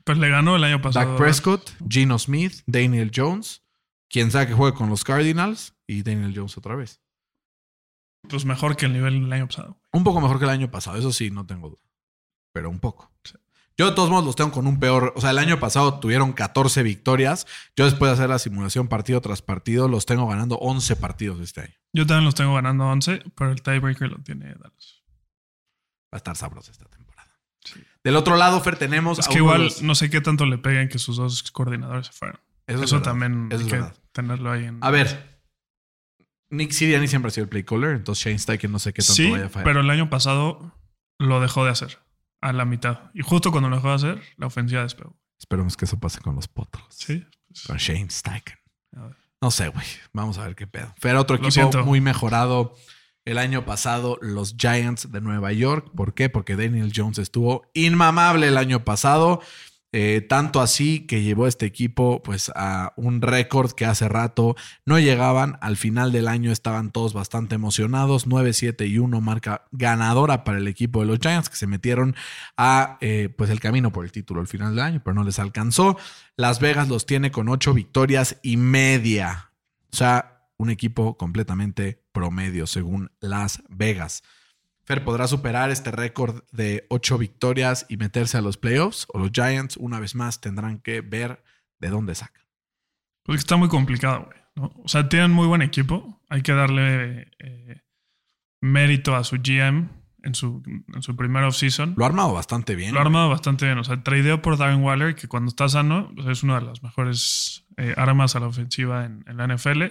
Pues 0.03 0.17
le 0.17 0.29
ganó 0.29 0.55
el 0.55 0.63
año 0.63 0.81
pasado. 0.81 1.09
Dak 1.11 1.17
Prescott, 1.17 1.71
Geno 1.87 2.17
Smith, 2.17 2.61
Daniel 2.65 3.11
Jones, 3.13 3.63
quien 4.09 4.31
sea 4.31 4.47
que 4.47 4.53
juegue 4.53 4.75
con 4.75 4.89
los 4.89 5.03
Cardinals 5.03 5.75
y 5.87 6.03
Daniel 6.03 6.33
Jones 6.35 6.57
otra 6.57 6.75
vez. 6.75 7.01
Pues 8.29 8.45
mejor 8.45 8.75
que 8.75 8.85
el 8.85 8.93
nivel 8.93 9.21
del 9.21 9.33
año 9.33 9.47
pasado. 9.47 9.79
Un 9.91 10.03
poco 10.03 10.21
mejor 10.21 10.37
que 10.37 10.45
el 10.45 10.51
año 10.51 10.71
pasado, 10.71 10.97
eso 10.97 11.11
sí, 11.11 11.31
no 11.31 11.45
tengo 11.45 11.69
duda. 11.69 11.81
Pero 12.53 12.69
un 12.69 12.79
poco. 12.79 13.11
Yo 13.77 13.89
de 13.89 13.95
todos 13.95 14.09
modos 14.09 14.25
los 14.25 14.35
tengo 14.35 14.51
con 14.51 14.67
un 14.67 14.79
peor. 14.79 15.13
O 15.15 15.21
sea, 15.21 15.31
el 15.31 15.39
año 15.39 15.59
pasado 15.59 15.99
tuvieron 15.99 16.33
14 16.33 16.83
victorias. 16.83 17.47
Yo 17.75 17.85
después 17.85 18.09
de 18.09 18.13
hacer 18.13 18.29
la 18.29 18.37
simulación 18.37 18.87
partido 18.87 19.21
tras 19.21 19.41
partido, 19.41 19.87
los 19.87 20.05
tengo 20.05 20.27
ganando 20.27 20.55
11 20.57 20.97
partidos 20.97 21.39
este 21.39 21.61
año. 21.61 21.73
Yo 21.93 22.05
también 22.05 22.25
los 22.25 22.35
tengo 22.35 22.53
ganando 22.53 22.85
11, 22.85 23.23
pero 23.35 23.51
el 23.51 23.61
tiebreaker 23.61 24.09
lo 24.09 24.17
tiene 24.19 24.53
Dallas. 24.53 25.03
Va 26.13 26.15
a 26.15 26.17
estar 26.17 26.35
sabrosa 26.35 26.71
esta 26.71 26.85
temporada. 26.85 27.00
Del 28.03 28.15
otro 28.15 28.35
lado, 28.35 28.59
Fer, 28.61 28.77
tenemos. 28.77 29.19
Es 29.19 29.27
que 29.27 29.37
igual 29.37 29.65
los- 29.65 29.81
no 29.81 29.93
sé 29.95 30.09
qué 30.09 30.21
tanto 30.21 30.45
le 30.45 30.57
peguen 30.57 30.89
que 30.89 30.97
sus 30.99 31.17
dos 31.17 31.51
coordinadores 31.51 32.07
se 32.07 32.13
fueron. 32.13 32.39
Eso 32.67 32.77
Eso, 32.77 32.83
es 32.83 32.91
verdad. 32.93 33.05
también 33.05 33.47
Eso 33.51 33.57
hay 33.59 33.61
es 33.65 33.71
que 33.71 33.75
verdad. 33.79 33.95
tenerlo 34.11 34.51
ahí 34.51 34.65
en. 34.65 34.77
A 34.81 34.89
ver. 34.91 35.39
Nick 36.49 36.71
Sirianni 36.71 37.07
siempre 37.07 37.29
ha 37.29 37.31
sido 37.31 37.43
el 37.45 37.49
play 37.49 37.63
caller, 37.63 37.91
entonces 37.91 38.25
Shane 38.25 38.37
Steichen 38.39 38.71
no 38.71 38.79
sé 38.79 38.91
qué 38.93 39.01
tanto 39.01 39.13
sí, 39.13 39.31
vaya 39.31 39.45
a 39.45 39.49
fallar. 39.49 39.63
pero 39.65 39.79
el 39.79 39.89
año 39.89 40.09
pasado 40.09 40.73
lo 41.17 41.39
dejó 41.39 41.63
de 41.63 41.71
hacer 41.71 41.99
a 42.41 42.51
la 42.51 42.65
mitad. 42.65 43.09
Y 43.13 43.21
justo 43.21 43.51
cuando 43.51 43.69
lo 43.69 43.77
dejó 43.77 43.89
de 43.89 43.95
hacer, 43.95 44.21
la 44.37 44.47
ofensiva 44.47 44.83
despegó. 44.83 45.15
Esperemos 45.39 45.77
que 45.77 45.85
eso 45.85 45.97
pase 45.99 46.19
con 46.19 46.35
los 46.35 46.47
potros. 46.47 46.83
Sí. 46.89 47.25
pues, 47.47 47.63
Con 47.67 47.77
Shane 47.77 48.09
Steichen. 48.09 48.57
No 49.41 49.49
sé, 49.49 49.69
güey. 49.69 49.85
Vamos 50.13 50.37
a 50.37 50.45
ver 50.45 50.55
qué 50.55 50.67
pedo. 50.67 50.93
Fer, 50.99 51.15
otro 51.15 51.35
Lo 51.37 51.39
equipo 51.41 51.51
siento. 51.51 51.85
muy 51.85 52.01
mejorado 52.01 52.75
el 53.25 53.38
año 53.38 53.65
pasado, 53.65 54.17
los 54.21 54.55
Giants 54.57 55.12
de 55.12 55.21
Nueva 55.21 55.51
York. 55.51 55.91
¿Por 55.95 56.13
qué? 56.13 56.29
Porque 56.29 56.55
Daniel 56.55 56.91
Jones 56.95 57.19
estuvo 57.19 57.63
inmamable 57.73 58.47
el 58.47 58.57
año 58.57 58.84
pasado. 58.84 59.41
Eh, 59.93 60.21
tanto 60.21 60.62
así 60.62 61.05
que 61.05 61.21
llevó 61.21 61.47
este 61.47 61.65
equipo 61.65 62.23
pues 62.23 62.49
a 62.55 62.93
un 62.95 63.21
récord 63.21 63.71
que 63.73 63.86
hace 63.86 64.07
rato 64.07 64.55
no 64.86 64.99
llegaban. 64.99 65.57
Al 65.62 65.75
final 65.75 66.13
del 66.13 66.29
año 66.29 66.51
estaban 66.51 66.91
todos 66.91 67.13
bastante 67.13 67.55
emocionados. 67.55 68.25
9, 68.25 68.53
7 68.53 68.88
y 68.88 68.97
1 68.99 69.21
marca 69.21 69.65
ganadora 69.71 70.43
para 70.43 70.60
el 70.60 70.67
equipo 70.67 71.01
de 71.01 71.07
los 71.07 71.19
Giants 71.19 71.49
que 71.49 71.57
se 71.57 71.67
metieron 71.67 72.15
a 72.55 72.97
eh, 73.01 73.29
pues 73.38 73.49
el 73.49 73.60
camino 73.60 73.91
por 73.91 74.05
el 74.05 74.12
título 74.12 74.39
al 74.39 74.47
final 74.47 74.75
del 74.75 74.86
año, 74.86 75.01
pero 75.03 75.13
no 75.13 75.23
les 75.23 75.39
alcanzó. 75.39 75.97
Las 76.38 76.60
Vegas 76.62 76.88
los 76.88 77.05
tiene 77.05 77.31
con 77.31 77.49
8 77.49 77.73
victorias 77.73 78.38
y 78.41 78.55
media. 78.57 79.51
O 79.91 79.95
sea, 79.95 80.47
un 80.57 80.69
equipo 80.69 81.17
completamente 81.17 82.00
promedio 82.12 82.67
según 82.67 83.12
Las 83.19 83.63
Vegas. 83.69 84.24
Fer 84.84 85.04
podrá 85.04 85.28
superar 85.28 85.69
este 85.69 85.91
récord 85.91 86.43
de 86.52 86.86
8 86.89 87.17
victorias 87.17 87.86
y 87.88 87.97
meterse 87.97 88.38
a 88.38 88.41
los 88.41 88.58
playoffs 88.58 89.06
o 89.10 89.19
los 89.19 89.32
Giants 89.32 89.78
una 89.78 90.00
vez 90.00 90.15
más 90.15 90.41
tendrán 90.41 90.80
que 90.80 91.02
ver 91.02 91.43
de 91.80 91.89
dónde 91.89 92.15
sacan. 92.15 92.43
Pues 93.24 93.39
está 93.39 93.58
muy 93.58 93.69
complicado, 93.69 94.26
güey. 94.26 94.38
¿no? 94.56 94.74
O 94.84 94.88
sea, 94.88 95.08
tienen 95.08 95.32
muy 95.32 95.47
buen 95.47 95.62
equipo. 95.62 96.21
Hay 96.30 96.41
que 96.41 96.54
darle 96.54 97.32
eh, 97.39 97.82
mérito 98.60 99.15
a 99.15 99.24
su 99.24 99.38
GM 99.38 99.89
en 100.24 100.36
su, 100.36 100.63
en 100.65 101.02
su 101.02 101.15
primera 101.15 101.47
offseason. 101.47 101.93
Lo 101.97 102.04
ha 102.04 102.08
armado 102.08 102.34
bastante 102.34 102.76
bien. 102.76 102.93
Lo 102.93 103.00
ha 103.00 103.04
armado 103.04 103.30
bastante 103.30 103.65
bien. 103.65 103.78
O 103.78 103.84
sea, 103.84 104.02
tradeó 104.04 104.41
por 104.41 104.58
Darren 104.58 104.84
Waller, 104.84 105.15
que 105.15 105.28
cuando 105.28 105.50
está 105.50 105.69
sano 105.69 106.12
pues 106.15 106.28
es 106.28 106.43
una 106.43 106.60
de 106.60 106.65
las 106.65 106.84
mejores 106.84 107.65
eh, 107.78 107.93
armas 107.97 108.36
a 108.36 108.39
la 108.39 108.47
ofensiva 108.47 109.06
en, 109.06 109.24
en 109.28 109.38
la 109.38 109.47
NFL. 109.47 109.84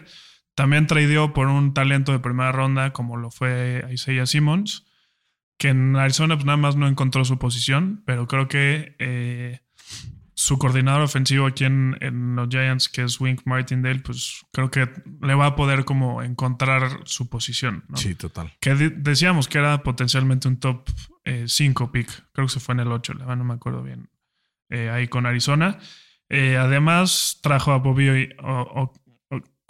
También 0.55 0.87
tradeó 0.87 1.33
por 1.33 1.47
un 1.49 1.73
talento 1.75 2.13
de 2.13 2.19
primera 2.19 2.53
ronda, 2.53 2.93
como 2.93 3.17
lo 3.17 3.31
fue 3.31 3.85
Isaiah 3.91 4.27
Simmons, 4.27 4.87
que 5.59 5.69
en 5.69 5.97
Arizona 5.97 6.35
pues, 6.37 6.45
nada 6.47 6.57
más 6.59 6.77
no 6.77 6.87
encontró 6.89 7.25
su 7.25 7.39
posición, 7.39 8.03
pero 8.07 8.27
creo 8.27 8.49
que 8.49 8.97
eh, 8.99 9.61
su 10.35 10.59
coordinador 10.59 11.03
ofensivo 11.03 11.47
aquí 11.47 11.65
en, 11.65 11.97
en 12.01 12.35
los 12.35 12.49
Giants, 12.49 12.89
que 12.89 13.03
es 13.03 13.21
Wink 13.21 13.43
Martindale, 13.45 14.01
pues 14.01 14.45
creo 14.53 14.71
que 14.71 14.89
le 15.23 15.35
va 15.35 15.47
a 15.47 15.57
poder 15.57 15.85
como 15.85 16.23
encontrar 16.23 17.01
su 17.05 17.29
posición. 17.29 17.85
¿no? 17.89 17.97
Sí, 17.99 18.15
total. 18.15 18.53
Que 18.61 18.75
de- 18.75 18.89
decíamos 18.91 19.49
que 19.49 19.59
era 19.59 19.83
potencialmente 19.83 20.49
un 20.49 20.59
top 20.59 20.89
5 21.47 21.93
pick. 21.93 22.09
Creo 22.33 22.47
que 22.47 22.53
se 22.53 22.61
fue 22.61 22.73
en 22.75 22.81
el 22.81 22.91
8, 22.93 23.13
la 23.15 23.21
verdad 23.21 23.37
no 23.37 23.45
me 23.45 23.55
acuerdo 23.55 23.83
bien. 23.83 24.09
eh, 24.71 24.89
ahí 24.91 25.09
con 25.09 25.27
Arizona. 25.27 25.79
Eh, 26.29 26.57
además, 26.57 27.39
trajo 27.43 27.73
a 27.73 27.79
Bobby 27.79 28.29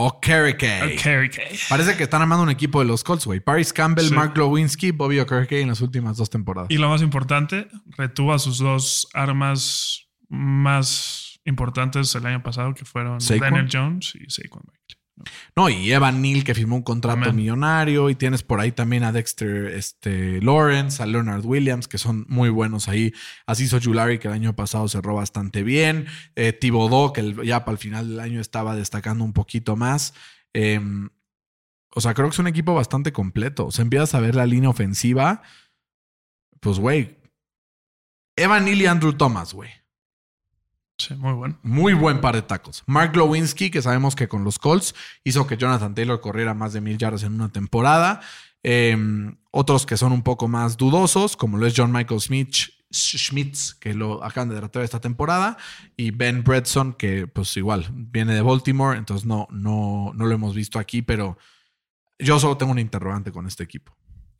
o, 0.00 0.06
o- 0.06 0.06
O 0.06 0.20
Kerry 0.20 0.52
Okereke. 0.52 1.58
Parece 1.68 1.96
que 1.96 2.04
están 2.04 2.22
armando 2.22 2.42
un 2.42 2.50
equipo 2.50 2.78
de 2.80 2.86
los 2.86 3.04
Colts, 3.04 3.26
güey. 3.26 3.40
Paris 3.40 3.72
Campbell, 3.72 4.06
Sí. 4.08 4.14
Mark 4.14 4.36
Lewinsky, 4.36 4.90
Bobby 4.92 5.18
Okereke 5.20 5.60
en 5.60 5.68
las 5.68 5.80
últimas 5.80 6.16
dos 6.16 6.30
temporadas. 6.30 6.70
Y 6.70 6.78
lo 6.78 6.88
más 6.88 7.02
importante, 7.02 7.68
retuvo 7.96 8.32
a 8.32 8.38
sus 8.38 8.58
dos 8.58 9.08
armas 9.14 10.06
más 10.28 11.40
importantes 11.44 12.14
el 12.14 12.26
año 12.26 12.42
pasado, 12.42 12.74
que 12.74 12.84
fueron 12.84 13.20
Saquon. 13.20 13.40
Daniel 13.50 13.68
Jones 13.72 14.14
y 14.14 14.30
Saquon. 14.30 14.62
No, 15.56 15.68
y 15.68 15.92
Evan 15.92 16.22
Neal 16.22 16.44
que 16.44 16.54
firmó 16.54 16.76
un 16.76 16.82
contrato 16.82 17.18
millonario 17.32 18.08
y 18.10 18.14
tienes 18.14 18.42
por 18.42 18.60
ahí 18.60 18.72
también 18.72 19.04
a 19.04 19.12
Dexter 19.12 19.66
este, 19.66 20.40
Lawrence, 20.40 21.02
a 21.02 21.06
Leonard 21.06 21.44
Williams, 21.44 21.88
que 21.88 21.98
son 21.98 22.24
muy 22.28 22.48
buenos 22.48 22.88
ahí. 22.88 23.12
Así 23.46 23.64
hizo 23.64 23.78
Julari, 23.80 24.18
que 24.18 24.28
el 24.28 24.34
año 24.34 24.54
pasado 24.56 24.88
cerró 24.88 25.14
bastante 25.14 25.62
bien. 25.62 26.06
Eh, 26.36 26.52
Thibodeau, 26.52 27.12
que 27.12 27.20
el- 27.20 27.42
ya 27.44 27.64
para 27.64 27.72
el 27.72 27.78
final 27.78 28.08
del 28.08 28.20
año 28.20 28.40
estaba 28.40 28.74
destacando 28.76 29.24
un 29.24 29.32
poquito 29.32 29.76
más. 29.76 30.14
Eh, 30.54 30.80
o 31.94 32.00
sea, 32.00 32.14
creo 32.14 32.28
que 32.28 32.34
es 32.34 32.38
un 32.38 32.46
equipo 32.46 32.74
bastante 32.74 33.12
completo. 33.12 33.66
O 33.66 33.70
sea, 33.72 33.82
empiezas 33.82 34.14
a 34.14 34.20
ver 34.20 34.34
la 34.34 34.46
línea 34.46 34.70
ofensiva. 34.70 35.42
Pues, 36.60 36.78
güey. 36.78 37.18
Evan 38.36 38.64
Neal 38.64 38.80
y 38.80 38.86
Andrew 38.86 39.12
Thomas, 39.12 39.52
güey. 39.52 39.70
Muy 41.16 41.32
bueno. 41.32 41.58
Muy 41.62 41.94
buen 41.94 42.20
par 42.20 42.34
de 42.34 42.42
tacos. 42.42 42.82
Mark 42.86 43.16
Lewinsky, 43.16 43.70
que 43.70 43.82
sabemos 43.82 44.14
que 44.14 44.28
con 44.28 44.44
los 44.44 44.58
Colts 44.58 44.94
hizo 45.24 45.46
que 45.46 45.56
Jonathan 45.56 45.94
Taylor 45.94 46.20
corriera 46.20 46.54
más 46.54 46.72
de 46.72 46.80
mil 46.80 46.98
yardas 46.98 47.22
en 47.22 47.34
una 47.34 47.48
temporada. 47.48 48.20
Eh, 48.62 48.96
otros 49.50 49.86
que 49.86 49.96
son 49.96 50.12
un 50.12 50.22
poco 50.22 50.48
más 50.48 50.76
dudosos, 50.76 51.36
como 51.36 51.56
lo 51.56 51.66
es 51.66 51.74
John 51.76 51.92
Michael 51.92 52.20
Smith, 52.20 52.54
Schmitz, 52.92 53.74
que 53.74 53.94
lo 53.94 54.22
acaban 54.24 54.48
de 54.48 54.56
tratar 54.56 54.82
esta 54.82 55.00
temporada, 55.00 55.56
y 55.96 56.10
Ben 56.10 56.42
Bredson, 56.42 56.92
que 56.94 57.26
pues 57.26 57.56
igual 57.56 57.88
viene 57.92 58.34
de 58.34 58.42
Baltimore, 58.42 58.98
entonces 58.98 59.26
no, 59.26 59.46
no, 59.50 60.12
no 60.14 60.26
lo 60.26 60.34
hemos 60.34 60.54
visto 60.54 60.78
aquí, 60.78 61.02
pero 61.02 61.38
yo 62.18 62.38
solo 62.38 62.56
tengo 62.56 62.72
un 62.72 62.78
interrogante 62.78 63.32
con 63.32 63.46
este 63.46 63.64
equipo. 63.64 63.96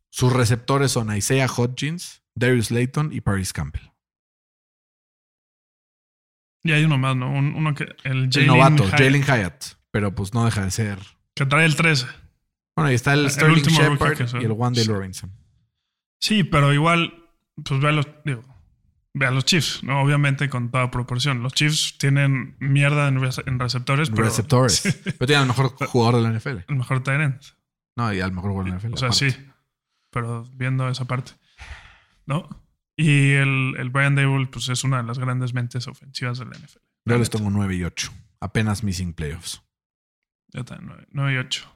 Sus 0.09 0.33
receptores 0.33 0.91
son 0.91 1.15
Isaiah 1.15 1.47
Hodgins, 1.47 2.21
Darius 2.35 2.71
Layton 2.71 3.13
y 3.13 3.21
Paris 3.21 3.53
Campbell. 3.53 3.90
Y 6.63 6.71
hay 6.73 6.83
uno 6.83 6.97
más, 6.97 7.15
¿no? 7.15 7.29
Un- 7.31 7.55
uno 7.55 7.73
que. 7.73 7.85
El 8.03 8.29
El 8.35 8.47
novato, 8.47 8.85
Jalen 8.87 9.23
Hyatt, 9.23 9.63
pero 9.91 10.13
pues 10.13 10.33
no 10.33 10.45
deja 10.45 10.63
de 10.63 10.71
ser 10.71 10.99
Que 11.33 11.45
trae 11.45 11.65
el 11.65 11.75
13. 11.75 12.05
Bueno, 12.75 12.89
ahí 12.89 12.95
está 12.95 13.13
el, 13.13 13.25
El 13.25 13.31
Sterling 13.31 13.63
Shepard 13.63 14.19
y 14.41 14.45
el 14.45 14.51
One 14.51 14.75
Day 14.75 14.85
Sí. 14.85 14.91
Robinson. 14.91 15.31
Sí, 16.19 16.43
pero 16.43 16.71
igual, 16.73 17.13
pues 17.63 17.79
ve 17.81 17.89
a 17.89 17.91
los, 17.91 18.07
digo, 18.23 18.43
ve 19.13 19.25
a 19.25 19.31
los 19.31 19.43
Chiefs, 19.43 19.83
¿no? 19.83 20.01
Obviamente 20.01 20.49
con 20.49 20.69
toda 20.71 20.91
proporción. 20.91 21.41
Los 21.43 21.53
Chiefs 21.53 21.97
tienen 21.97 22.55
mierda 22.59 23.07
en, 23.07 23.19
rece- 23.19 23.43
en 23.47 23.59
receptores, 23.59 24.09
pero 24.11 24.23
Receptores. 24.23 24.73
Sí, 24.81 24.91
Pero 25.03 25.25
tiene 25.27 25.41
al 25.41 25.47
mejor 25.47 25.71
jugador 25.87 26.21
de 26.21 26.29
la 26.29 26.37
NFL. 26.39 26.63
el 26.67 26.75
mejor 26.75 27.01
end. 27.09 27.39
No, 27.97 28.13
y 28.13 28.21
al 28.21 28.31
mejor 28.31 28.51
jugador 28.51 28.65
de 28.65 28.71
la 28.71 28.77
NFL. 28.77 28.93
O 28.93 28.97
sea, 28.97 29.07
aparte. 29.09 29.31
sí. 29.31 29.37
Pero 30.11 30.43
viendo 30.53 30.87
esa 30.89 31.05
parte. 31.05 31.31
¿No? 32.25 32.47
Y 32.97 33.31
el, 33.33 33.75
el 33.77 33.89
Brian 33.89 34.15
Dable, 34.15 34.47
pues 34.47 34.69
es 34.69 34.83
una 34.83 34.97
de 34.97 35.03
las 35.03 35.17
grandes 35.17 35.53
mentes 35.53 35.87
ofensivas 35.87 36.39
de 36.39 36.45
la 36.45 36.51
NFL. 36.51 36.79
Yo 37.05 37.17
les 37.17 37.29
tengo 37.29 37.49
9 37.49 37.75
y 37.75 37.83
8. 37.83 38.11
Apenas 38.39 38.83
missing 38.83 39.13
playoffs. 39.13 39.61
Yo 40.49 40.65
también, 40.65 41.07
9, 41.11 41.33
y 41.33 41.37
8. 41.37 41.71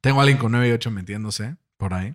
Tengo 0.00 0.20
a 0.20 0.22
alguien 0.22 0.38
con 0.38 0.52
9 0.52 0.68
y 0.68 0.72
8 0.72 0.90
metiéndose 0.90 1.56
por 1.76 1.94
ahí. 1.94 2.14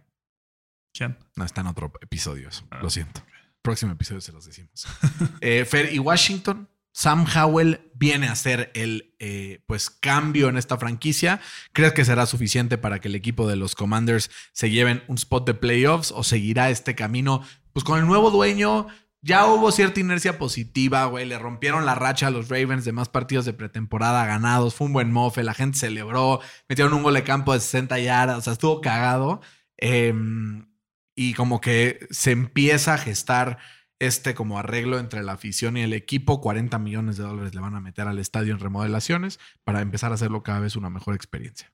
¿Quién? 0.93 1.17
No, 1.35 1.45
está 1.45 1.61
en 1.61 1.67
otro 1.67 1.91
episodio 2.01 2.49
eso. 2.49 2.65
Ah. 2.71 2.79
Lo 2.81 2.89
siento. 2.89 3.21
Próximo 3.61 3.91
episodio 3.91 4.21
se 4.21 4.31
los 4.31 4.45
decimos. 4.45 4.87
Eh, 5.41 5.65
Fer, 5.65 5.93
y 5.93 5.99
Washington, 5.99 6.67
Sam 6.93 7.25
Howell 7.27 7.91
viene 7.93 8.27
a 8.27 8.31
hacer 8.31 8.71
el 8.73 9.13
eh, 9.19 9.61
pues 9.67 9.89
cambio 9.91 10.49
en 10.49 10.57
esta 10.57 10.77
franquicia. 10.77 11.39
¿Crees 11.73 11.93
que 11.93 12.05
será 12.05 12.25
suficiente 12.25 12.79
para 12.79 12.99
que 12.99 13.07
el 13.07 13.15
equipo 13.15 13.47
de 13.47 13.55
los 13.55 13.75
Commanders 13.75 14.31
se 14.51 14.71
lleven 14.71 15.03
un 15.07 15.17
spot 15.17 15.45
de 15.45 15.53
playoffs 15.53 16.11
o 16.11 16.23
seguirá 16.23 16.71
este 16.71 16.95
camino? 16.95 17.43
Pues 17.77 17.83
con 17.83 17.99
el 17.99 18.07
nuevo 18.07 18.31
dueño 18.31 18.87
ya 19.21 19.45
hubo 19.45 19.71
cierta 19.71 19.99
inercia 19.99 20.39
positiva, 20.39 21.05
güey. 21.05 21.27
Le 21.27 21.37
rompieron 21.37 21.85
la 21.85 21.93
racha 21.93 22.25
a 22.25 22.31
los 22.31 22.49
Ravens 22.49 22.85
de 22.85 22.91
más 22.91 23.07
partidos 23.07 23.45
de 23.45 23.53
pretemporada 23.53 24.25
ganados. 24.25 24.73
Fue 24.73 24.87
un 24.87 24.93
buen 24.93 25.11
mofe, 25.11 25.43
la 25.43 25.53
gente 25.53 25.77
celebró, 25.77 26.41
metieron 26.67 26.95
un 26.95 27.03
gol 27.03 27.13
de 27.13 27.23
campo 27.23 27.53
de 27.53 27.59
60 27.59 27.99
yardas, 27.99 28.39
o 28.39 28.41
sea, 28.41 28.53
estuvo 28.53 28.81
cagado. 28.81 29.41
Em, 29.77 30.65
y 31.13 31.35
como 31.35 31.61
que 31.61 32.07
se 32.09 32.31
empieza 32.31 32.95
a 32.95 32.97
gestar 32.97 33.59
este 33.99 34.33
como 34.33 34.57
arreglo 34.57 34.97
entre 34.97 35.21
la 35.21 35.33
afición 35.33 35.77
y 35.77 35.83
el 35.83 35.93
equipo. 35.93 36.41
40 36.41 36.79
millones 36.79 37.17
de 37.17 37.25
dólares 37.25 37.53
le 37.53 37.61
van 37.61 37.75
a 37.75 37.79
meter 37.79 38.07
al 38.07 38.17
estadio 38.17 38.53
en 38.53 38.59
remodelaciones 38.59 39.39
para 39.63 39.81
empezar 39.81 40.09
a 40.11 40.15
hacerlo 40.15 40.41
cada 40.41 40.61
vez 40.61 40.75
una 40.75 40.89
mejor 40.89 41.13
experiencia. 41.13 41.71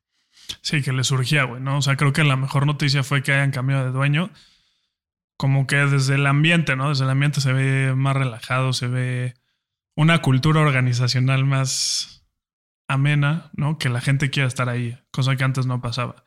Sí, 0.59 0.81
que 0.81 0.91
le 0.91 1.05
surgía, 1.05 1.45
güey, 1.45 1.61
¿no? 1.61 1.77
O 1.77 1.81
sea, 1.81 1.95
creo 1.95 2.11
que 2.11 2.25
la 2.25 2.35
mejor 2.35 2.65
noticia 2.65 3.03
fue 3.03 3.23
que 3.23 3.31
hayan 3.31 3.51
cambiado 3.51 3.85
de 3.85 3.91
dueño. 3.91 4.31
Como 5.37 5.67
que 5.67 5.77
desde 5.77 6.15
el 6.15 6.25
ambiente, 6.25 6.75
¿no? 6.75 6.89
Desde 6.89 7.03
el 7.05 7.09
ambiente 7.09 7.41
se 7.41 7.53
ve 7.53 7.93
más 7.95 8.15
relajado, 8.15 8.71
se 8.73 8.87
ve 8.87 9.33
una 9.95 10.21
cultura 10.21 10.61
organizacional 10.61 11.45
más 11.45 12.25
amena, 12.87 13.49
¿no? 13.53 13.77
Que 13.77 13.89
la 13.89 14.01
gente 14.01 14.29
quiera 14.29 14.47
estar 14.47 14.69
ahí, 14.69 14.97
cosa 15.11 15.35
que 15.35 15.43
antes 15.43 15.65
no 15.65 15.81
pasaba. 15.81 16.23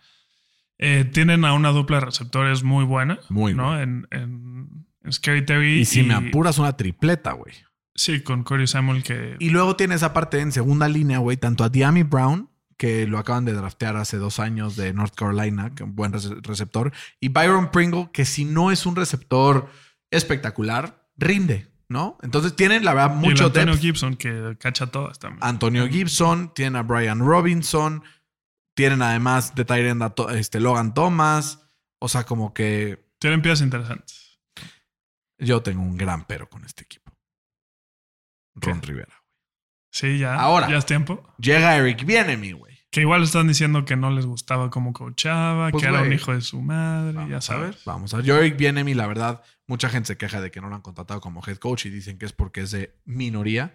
Eh, 0.78 1.04
tienen 1.04 1.44
a 1.44 1.54
una 1.54 1.70
dupla 1.70 2.00
de 2.00 2.06
receptores 2.06 2.62
muy 2.62 2.84
buena, 2.84 3.18
Muy 3.28 3.54
¿no? 3.54 3.68
buena. 3.68 3.82
En, 3.82 4.06
en, 4.10 4.86
en 5.02 5.12
Scary 5.12 5.44
Terry. 5.44 5.80
Y 5.80 5.84
si 5.84 6.02
me 6.02 6.14
apuras 6.14 6.58
una 6.58 6.76
tripleta, 6.76 7.32
güey. 7.32 7.54
Sí, 7.94 8.20
con 8.20 8.42
Corey 8.42 8.66
Samuel 8.66 9.02
que... 9.02 9.36
Y 9.38 9.48
luego 9.48 9.76
tienes 9.76 10.02
aparte 10.02 10.40
en 10.40 10.52
segunda 10.52 10.86
línea, 10.86 11.18
güey, 11.18 11.38
tanto 11.38 11.64
a 11.64 11.70
Diami 11.70 12.02
Brown, 12.02 12.50
que 12.78 13.06
lo 13.06 13.18
acaban 13.18 13.44
de 13.44 13.52
draftear 13.52 13.96
hace 13.96 14.18
dos 14.18 14.38
años 14.38 14.76
de 14.76 14.92
North 14.92 15.14
Carolina, 15.14 15.74
que 15.74 15.82
es 15.82 15.88
un 15.88 15.96
buen 15.96 16.12
rece- 16.12 16.40
receptor, 16.42 16.92
y 17.20 17.28
Byron 17.28 17.70
Pringle, 17.70 18.10
que 18.12 18.24
si 18.24 18.44
no 18.44 18.70
es 18.70 18.84
un 18.86 18.96
receptor 18.96 19.68
espectacular, 20.10 21.08
rinde, 21.16 21.68
¿no? 21.88 22.18
Entonces 22.22 22.54
tienen, 22.54 22.84
la 22.84 22.92
verdad, 22.94 23.16
y 23.16 23.18
mucho 23.18 23.46
Antonio 23.46 23.72
depth. 23.72 23.80
Gibson 23.82 24.16
que 24.16 24.56
cacha 24.60 24.86
todas 24.88 25.18
también. 25.18 25.42
Antonio 25.42 25.88
Gibson, 25.88 26.52
tienen 26.54 26.76
a 26.76 26.82
Brian 26.82 27.20
Robinson, 27.20 28.02
tienen 28.74 29.00
además 29.00 29.54
de 29.54 29.64
Tyrend 29.64 30.02
a 30.02 30.12
este, 30.34 30.60
Logan 30.60 30.92
Thomas. 30.92 31.62
O 31.98 32.08
sea, 32.08 32.24
como 32.24 32.52
que 32.52 33.08
Tienen 33.18 33.40
piezas 33.40 33.62
interesantes. 33.62 34.38
yo 35.38 35.62
tengo 35.62 35.80
un 35.80 35.96
gran 35.96 36.26
pero 36.26 36.50
con 36.50 36.62
este 36.66 36.82
equipo. 36.84 37.10
Ron 38.54 38.80
¿Qué? 38.80 38.86
Rivera. 38.88 39.15
Sí, 39.96 40.18
ya. 40.18 40.34
Ahora. 40.34 40.68
Ya 40.68 40.76
es 40.76 40.84
tiempo. 40.84 41.22
Llega 41.38 41.74
Eric 41.74 42.04
Bienemy, 42.04 42.52
güey. 42.52 42.76
Que 42.90 43.00
igual 43.00 43.22
están 43.22 43.48
diciendo 43.48 43.86
que 43.86 43.96
no 43.96 44.10
les 44.10 44.26
gustaba 44.26 44.68
cómo 44.68 44.92
coachaba, 44.92 45.70
Pues, 45.70 45.82
que 45.82 45.88
era 45.88 46.02
un 46.02 46.12
hijo 46.12 46.34
de 46.34 46.42
su 46.42 46.60
madre, 46.60 47.14
ya 47.14 47.20
Vamos 47.20 47.50
a 47.50 47.56
ver, 47.56 47.72
sabes. 47.72 47.84
vamos 47.86 48.12
a 48.12 48.18
ver. 48.18 48.26
Yo, 48.26 48.36
Eric 48.36 48.58
Bienemy, 48.58 48.92
la 48.92 49.06
verdad, 49.06 49.42
mucha 49.66 49.88
gente 49.88 50.08
se 50.08 50.18
queja 50.18 50.42
de 50.42 50.50
que 50.50 50.60
no 50.60 50.68
lo 50.68 50.74
han 50.74 50.82
contratado 50.82 51.22
como 51.22 51.42
head 51.46 51.56
coach 51.56 51.86
y 51.86 51.90
dicen 51.90 52.18
que 52.18 52.26
es 52.26 52.34
porque 52.34 52.60
es 52.60 52.72
de 52.72 52.94
minoría. 53.06 53.74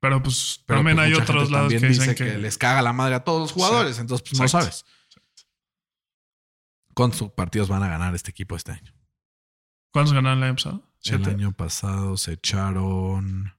Pero 0.00 0.22
pues 0.22 0.62
Pero 0.64 0.78
también 0.78 0.96
pues, 0.96 1.08
hay 1.08 1.14
otros 1.14 1.50
lados 1.50 1.68
que 1.68 1.74
dicen 1.74 1.90
dice 1.90 2.14
que, 2.14 2.32
que, 2.32 2.38
les 2.38 2.56
caga 2.56 2.80
la 2.80 2.94
madre 2.94 3.14
a 3.14 3.20
todos 3.20 3.42
los 3.42 3.52
jugadores. 3.52 3.98
Entonces, 3.98 4.26
pues 4.26 4.38
no 4.38 4.46
Exacto. 4.46 4.64
sabes 4.64 4.86
cuántos 6.94 7.30
partidos 7.32 7.68
van 7.68 7.82
a 7.82 7.88
ganar 7.88 8.14
este 8.14 8.30
equipo 8.30 8.56
este 8.56 8.72
año. 8.72 8.94
¿Cuántos 9.92 10.14
ganaron 10.14 10.38
el 10.38 10.44
año 10.44 10.54
pasado? 10.54 10.82
El 11.04 11.28
año 11.28 11.52
pasado 11.52 12.16
se 12.16 12.32
echaron. 12.32 13.57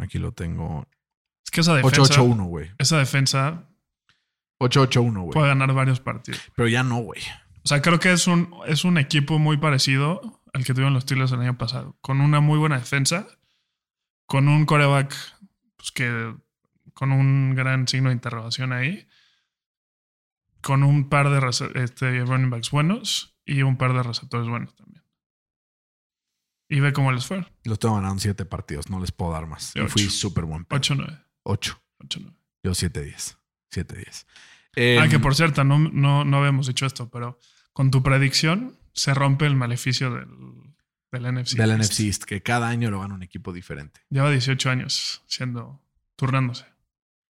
Aquí 0.00 0.18
lo 0.18 0.32
tengo. 0.32 0.86
Es 1.44 1.50
que 1.50 1.60
esa 1.60 1.74
defensa, 1.74 2.02
8-8-1, 2.02 2.46
güey. 2.46 2.70
esa 2.78 2.98
defensa 2.98 3.68
8-8-1, 4.58 5.20
güey. 5.20 5.32
puede 5.32 5.48
ganar 5.48 5.72
varios 5.72 6.00
partidos. 6.00 6.40
Pero 6.54 6.68
ya 6.68 6.82
no, 6.82 6.98
güey. 6.98 7.20
O 7.64 7.68
sea, 7.68 7.82
creo 7.82 7.98
que 7.98 8.12
es 8.12 8.26
un, 8.26 8.54
es 8.66 8.84
un 8.84 8.98
equipo 8.98 9.38
muy 9.38 9.56
parecido 9.56 10.42
al 10.52 10.64
que 10.64 10.72
tuvieron 10.72 10.94
los 10.94 11.04
Steelers 11.04 11.32
el 11.32 11.40
año 11.40 11.58
pasado. 11.58 11.96
Con 12.00 12.20
una 12.20 12.40
muy 12.40 12.58
buena 12.58 12.78
defensa, 12.78 13.26
con 14.26 14.48
un 14.48 14.64
coreback 14.66 15.14
pues, 15.76 15.92
que 15.92 16.34
con 16.94 17.12
un 17.12 17.54
gran 17.54 17.88
signo 17.88 18.10
de 18.10 18.14
interrogación 18.14 18.72
ahí, 18.72 19.06
con 20.60 20.82
un 20.82 21.08
par 21.08 21.30
de 21.30 21.82
este, 21.82 22.24
running 22.24 22.50
backs 22.50 22.70
buenos 22.70 23.38
y 23.44 23.62
un 23.62 23.76
par 23.76 23.94
de 23.94 24.02
receptores 24.02 24.48
buenos 24.48 24.74
también. 24.76 24.89
Y 26.70 26.78
ve 26.80 26.92
cómo 26.92 27.10
les 27.12 27.26
fue. 27.26 27.44
Los 27.64 27.78
tengo 27.80 27.96
ganando 27.96 28.20
7 28.20 28.44
partidos. 28.46 28.88
No 28.88 29.00
les 29.00 29.10
puedo 29.12 29.32
dar 29.32 29.46
más. 29.46 29.72
Y 29.74 29.80
fui 29.88 30.08
súper 30.08 30.44
buen. 30.44 30.64
8-9. 30.68 31.22
8. 31.42 31.82
8-9. 31.98 32.34
Yo 32.62 32.70
7-10. 32.70 33.36
7-10. 33.74 34.24
ah, 34.26 34.30
Em, 34.76 35.10
que 35.10 35.18
por 35.18 35.34
cierto, 35.34 35.64
no, 35.64 35.78
no, 35.78 36.24
no 36.24 36.36
habíamos 36.38 36.68
dicho 36.68 36.86
esto, 36.86 37.10
pero 37.10 37.38
con 37.72 37.90
tu 37.90 38.02
predicción 38.04 38.78
se 38.92 39.14
rompe 39.14 39.46
el 39.46 39.56
maleficio 39.56 40.14
del, 40.14 40.28
del 41.10 41.34
NFC. 41.34 41.56
del 41.56 41.70
East. 41.72 41.82
NFC 41.92 42.00
East, 42.00 42.22
que 42.24 42.40
cada 42.42 42.68
año 42.68 42.88
lo 42.90 43.00
gana 43.00 43.14
un 43.14 43.22
equipo 43.24 43.52
diferente. 43.52 44.00
Lleva 44.08 44.30
18 44.30 44.70
años 44.70 45.22
siendo, 45.26 45.82
turnándose. 46.14 46.66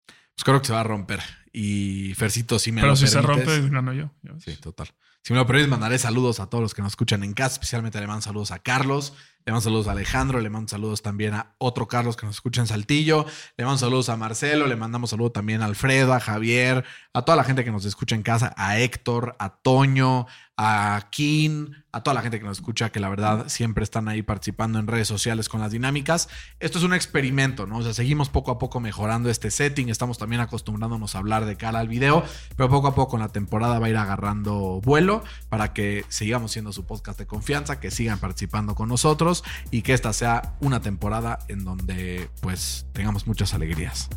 Pues 0.08 0.44
creo 0.44 0.60
que 0.62 0.68
se 0.68 0.74
va 0.74 0.82
a 0.82 0.84
romper. 0.84 1.22
Y 1.54 2.14
Fercito, 2.16 2.58
si 2.60 2.72
me 2.72 2.82
Pero 2.82 2.94
lo 2.94 2.96
si 2.96 3.08
se 3.08 3.22
rompe, 3.22 3.70
gano 3.70 3.94
yo. 3.94 4.12
Sí, 4.40 4.56
total. 4.58 4.88
Si 5.24 5.34
me 5.34 5.40
lo 5.40 5.46
permites, 5.46 5.70
mandaré 5.70 5.98
saludos 5.98 6.40
a 6.40 6.50
todos 6.50 6.62
los 6.62 6.74
que 6.74 6.82
nos 6.82 6.94
escuchan 6.94 7.24
en 7.24 7.34
casa. 7.34 7.54
Especialmente 7.54 8.00
le 8.00 8.08
mando 8.08 8.22
saludos 8.22 8.52
a 8.52 8.60
Carlos, 8.60 9.14
le 9.48 9.54
mando 9.54 9.64
saludos 9.64 9.88
a 9.88 9.92
Alejandro, 9.92 10.42
le 10.42 10.50
mando 10.50 10.68
saludos 10.68 11.02
también 11.02 11.34
a 11.34 11.56
otro 11.58 11.88
Carlos 11.88 12.18
que 12.18 12.26
nos 12.26 12.36
escucha 12.36 12.60
en 12.60 12.68
Saltillo, 12.68 13.26
le 13.56 13.64
mando 13.64 13.78
saludos 13.78 14.10
a 14.10 14.18
Marcelo, 14.18 14.68
le 14.68 14.76
mandamos 14.76 15.12
saludos 15.12 15.32
también 15.32 15.62
a 15.62 15.66
Alfredo, 15.66 16.14
a 16.14 16.20
Javier, 16.20 16.84
a 17.14 17.22
toda 17.22 17.38
la 17.38 17.46
gente 17.46 17.64
que 17.64 17.72
nos 17.72 17.86
escucha 17.86 18.16
en 18.16 18.24
casa, 18.24 18.54
a 18.58 18.78
Héctor, 18.78 19.38
a 19.40 19.56
Toño, 19.56 20.28
a 20.58 21.08
Kin, 21.12 21.76
a 21.94 22.04
toda 22.04 22.14
la 22.14 22.22
gente 22.22 22.40
que 22.40 22.46
nos 22.46 22.58
escucha, 22.58 22.90
que 22.90 23.00
la 23.00 23.08
verdad 23.08 23.46
siempre 23.48 23.86
están 23.86 24.10
ahí 24.10 24.22
participando 24.22 24.80
en 24.80 24.88
redes 24.88 25.08
sociales 25.08 25.48
con 25.48 25.62
las 25.62 25.72
dinámicas. 25.72 26.28
Esto 26.60 26.80
es 26.80 26.84
un 26.84 26.94
experimento, 26.94 27.68
¿no? 27.68 27.78
O 27.78 27.84
sea, 27.84 27.94
seguimos 27.94 28.30
poco 28.30 28.52
a 28.52 28.58
poco 28.58 28.82
mejorando 28.82 29.30
este 29.30 29.50
setting, 29.50 29.88
estamos 29.88 30.18
también 30.18 30.42
acostumbrándonos 30.42 31.16
a 31.16 31.20
hablar 31.20 31.46
de 31.46 31.56
cara 31.56 31.80
al 31.80 31.88
video, 31.88 32.22
pero 32.58 32.70
poco 32.70 32.88
a 32.88 32.96
poco 32.96 33.18
la 33.18 33.30
temporada 33.30 33.80
va 33.80 33.86
a 33.86 33.90
ir 33.90 33.98
agarrando 33.98 34.82
vuelo 34.82 35.07
para 35.50 35.74
que 35.74 36.06
sigamos 36.10 36.52
siendo 36.52 36.72
su 36.72 36.86
podcast 36.86 37.20
de 37.20 37.26
confianza, 37.26 37.80
que 37.80 37.92
sigan 37.92 38.20
participando 38.20 38.76
con 38.76 38.90
nosotros 38.90 39.44
y 39.72 39.82
que 39.82 39.94
esta 39.94 40.14
sea 40.14 40.56
una 40.60 40.82
temporada 40.82 41.40
en 41.48 41.64
donde 41.64 42.30
pues 42.42 42.86
tengamos 42.94 43.28
muchas 43.28 43.54
alegrías. 43.54 44.10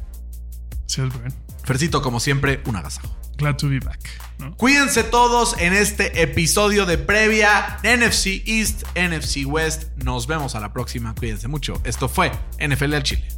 Sí, 0.87 1.03
es 1.03 1.13
bueno. 1.13 1.35
Fercito, 1.65 2.03
como 2.03 2.19
siempre, 2.19 2.63
un 2.67 2.77
agasajo. 2.77 3.17
Glad 3.37 3.57
to 3.57 3.69
be 3.69 3.81
back. 3.81 4.01
¿no? 4.39 4.57
Cuídense 4.57 5.05
todos 5.05 5.57
en 5.59 5.73
este 5.73 6.23
episodio 6.23 6.85
de 6.85 6.99
previa 6.99 7.79
NFC 7.85 8.43
East, 8.47 8.83
NFC 8.97 9.47
West. 9.47 9.85
Nos 9.97 10.27
vemos 10.27 10.55
a 10.55 10.61
la 10.61 10.73
próxima. 10.73 11.15
Cuídense 11.15 11.49
mucho. 11.49 11.81
Esto 11.85 12.09
fue 12.09 12.33
NFL 12.59 12.95
al 12.95 13.03
Chile. 13.03 13.29